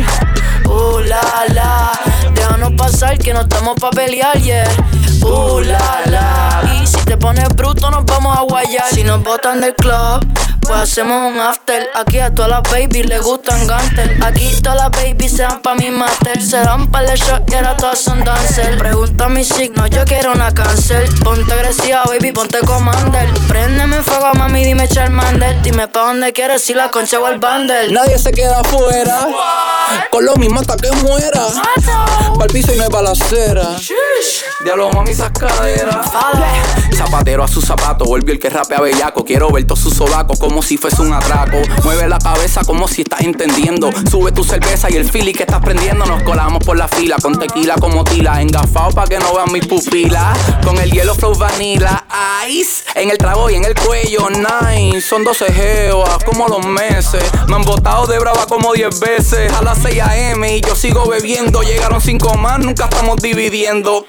Uh, 0.64 0.99
la, 1.01 1.22
la, 1.53 1.93
déjanos 2.35 2.72
pasar 2.72 3.18
que 3.18 3.32
no 3.32 3.43
estamos 3.43 3.78
pa' 3.78 3.91
pelear, 3.91 4.37
yeah. 4.39 4.64
Uh, 5.25 5.61
la, 5.61 6.03
la, 6.11 6.81
y 6.83 6.87
si 6.87 7.03
te 7.05 7.16
pones 7.16 7.49
bruto 7.57 7.91
nos 7.91 8.05
vamos 8.05 8.37
a 8.37 8.43
guayar. 8.43 8.85
Si 8.93 9.03
nos 9.03 9.22
botan 9.22 9.61
del 9.61 9.75
club, 9.75 10.20
pues 10.65 10.81
hacemos 10.81 11.33
un 11.33 11.39
after. 11.39 11.89
Aquí 11.95 12.19
a 12.19 12.35
todas 12.35 12.51
las 12.51 12.62
baby 12.62 13.03
le 13.03 13.19
gustan 13.21 13.67
gantel. 13.67 14.23
Aquí 14.23 14.51
todas 14.62 14.79
las 14.79 14.91
baby 14.91 15.29
se 15.29 15.43
dan 15.43 15.61
pa' 15.62 15.75
mi 15.75 15.91
master. 15.91 16.43
Se 16.43 16.59
dan 16.59 16.91
pa' 16.91 17.03
el 17.03 17.19
shot 17.19 17.51
y 17.51 17.55
ahora 17.55 17.77
todas 17.77 17.99
son 17.99 18.25
dancer. 18.25 18.77
Pregunta 18.79 19.29
mi 19.29 19.45
signo, 19.45 19.87
yo 19.87 20.05
quiero 20.05 20.33
una 20.33 20.53
cáncer. 20.53 21.09
Ponte 21.23 21.53
agresiva, 21.53 22.05
baby, 22.07 22.33
ponte 22.33 22.59
commander. 22.61 23.29
Préndeme 23.49 24.03
fuego, 24.03 24.33
mami, 24.35 24.65
dime 24.65 24.89
Charmander. 24.89 25.62
Dime 25.62 25.89
pa' 25.89 26.07
dónde 26.07 26.33
quieres 26.33 26.69
ir 26.71 26.77
la 26.77 26.91
concha 26.91 27.21
o 27.21 27.29
el 27.29 27.39
bundle. 27.39 27.93
Nadie 27.93 28.19
se 28.19 28.33
queda 28.33 28.61
afuera. 28.61 29.29
Con 30.11 30.25
lo 30.25 30.35
mismo 30.37 30.61
hasta 30.61 30.77
que 30.77 30.91
muera. 30.93 31.47
Pa'l 32.39 32.49
piso 32.49 32.73
y 32.73 32.77
no 32.77 32.85
hay 32.85 32.89
balacera. 32.91 33.77
Diablo, 34.65 34.91
mami, 34.91 35.11
esas 35.11 35.31
caderas. 35.31 36.11
Zapatero 36.95 37.45
a 37.45 37.49
su 37.49 37.61
zapato, 37.61 38.05
volvió 38.05 38.33
el 38.33 38.41
que 38.41 38.49
rapea 38.49 38.81
bellaco. 38.81 39.25
Quiero 39.25 39.51
ver 39.51 39.67
todos 39.67 39.81
sus 39.81 39.95
sobacos 39.95 40.39
como 40.39 40.54
como 40.55 40.63
si 40.63 40.77
fuese 40.77 41.03
un 41.03 41.13
atraco. 41.13 41.57
Mueve 41.83 42.09
la 42.09 42.21
cabeza 42.21 42.63
como 42.65 42.87
si 42.87 43.03
estás 43.03 43.23
entendiendo. 43.23 43.91
Sube 44.09 44.31
tu 44.31 44.45
cerveza 44.45 44.89
y 44.89 44.95
el 44.95 45.11
fili 45.11 45.33
que 45.33 45.43
estás 45.43 45.61
prendiendo. 45.61 46.07
Nos 46.07 46.23
colamos 46.23 46.65
por 46.65 46.77
la 46.77 46.87
fila 46.87 47.17
con 47.21 47.37
tequila 47.37 47.75
como 47.75 48.05
tila. 48.05 48.41
Engafado 48.41 48.93
pa' 48.93 49.05
que 49.05 49.19
no 49.19 49.35
vean 49.35 49.51
mis 49.51 49.67
pupilas. 49.67 50.39
Con 50.65 50.79
el 50.79 50.93
hielo 50.93 51.17
flow 51.17 51.35
vanilla 51.35 52.05
ice. 52.49 52.85
En 52.95 53.11
el 53.11 53.19
trago 53.19 53.51
y 53.51 53.57
en 53.57 53.65
el 53.65 53.75
cuello, 53.75 54.29
nice. 54.31 55.01
Son 55.01 55.25
12 55.25 55.53
geoas 55.53 56.23
como 56.23 56.47
los 56.47 56.65
meses. 56.65 57.25
Me 57.49 57.57
han 57.57 57.63
botado 57.63 58.07
de 58.07 58.21
brava 58.21 58.47
como 58.47 58.75
10 58.75 59.01
veces. 59.01 59.53
A 59.55 59.63
las 59.63 59.79
6 59.79 60.01
a.m. 60.03 60.57
y 60.57 60.61
yo 60.61 60.77
sigo 60.77 61.09
bebiendo. 61.09 61.63
Llegaron 61.63 62.01
5 62.01 62.35
más, 62.37 62.61
nunca 62.61 62.85
estamos 62.85 63.17
dividiendo. 63.17 64.07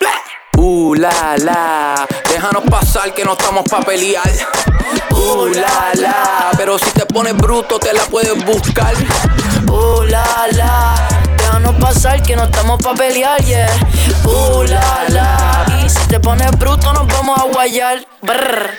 Uh, 0.58 0.96
la, 0.96 1.36
la, 1.38 2.08
déjanos 2.30 2.64
pasar 2.70 3.14
que 3.14 3.24
no 3.24 3.34
estamos 3.34 3.64
pa' 3.70 3.82
pelear. 3.82 4.30
Uh, 5.12 5.48
la, 5.48 5.92
la, 5.96 6.52
pero 6.58 6.78
si 6.78 6.90
te 6.92 7.06
pones 7.06 7.36
bruto 7.36 7.80
te 7.80 7.94
la 7.94 8.04
puedes 8.04 8.34
buscar. 8.46 8.94
Uh, 9.70 10.04
la, 10.04 10.26
la, 10.52 10.96
déjanos 11.38 11.76
pasar 11.76 12.22
que 12.22 12.36
no 12.36 12.46
estamos 12.46 12.82
pa' 12.82 12.94
pelear, 12.94 13.42
yeah. 13.44 13.68
Uh, 14.26 14.64
la, 14.64 15.06
la, 15.10 15.66
te 16.16 16.20
pones 16.22 16.52
bruto 16.58 16.94
nos 16.94 17.08
vamos 17.08 17.38
a 17.38 17.44
guayar. 17.44 18.08
Brr. 18.22 18.70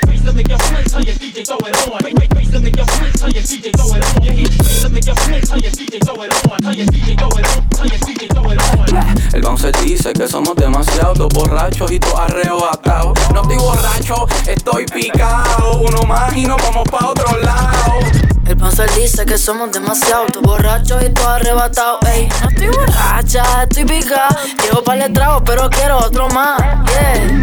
El 9.34 9.42
bouncer 9.42 9.76
dice 9.84 10.12
que 10.14 10.26
somos 10.26 10.56
demasiado 10.56 11.12
dos 11.12 11.28
borrachos 11.28 11.90
y 11.90 12.00
todos 12.00 12.20
arrebatados. 12.20 13.18
No 13.34 13.42
estoy 13.42 13.56
borracho, 13.58 14.26
estoy 14.46 14.86
picado. 14.86 15.80
Uno 15.80 16.02
más 16.04 16.34
y 16.34 16.46
nos 16.46 16.56
vamos 16.62 16.88
pa' 16.88 17.10
otro 17.10 17.36
lado. 17.38 18.35
El 18.48 18.56
panzer 18.56 18.90
dice 18.94 19.26
que 19.26 19.36
somos 19.38 19.72
demasiado 19.72 20.26
tú 20.26 20.40
borrachos 20.40 21.02
y 21.02 21.10
tú 21.10 21.22
arrebatado. 21.22 21.98
Ey, 22.06 22.28
no 22.42 22.48
estoy 22.48 22.68
borracha, 22.68 23.62
estoy 23.62 23.84
pica. 23.84 24.28
Llevo 24.62 24.82
par 24.84 24.98
de 24.98 25.20
pero 25.44 25.68
quiero 25.70 25.98
otro 25.98 26.28
más. 26.28 26.60
Yeah. 26.86 27.42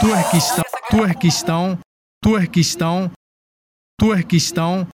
Tuerquistão, 0.00 0.64
tuerquistão, 0.90 1.78
tuerquistão, 2.22 3.10
tuerquistão. 3.98 4.88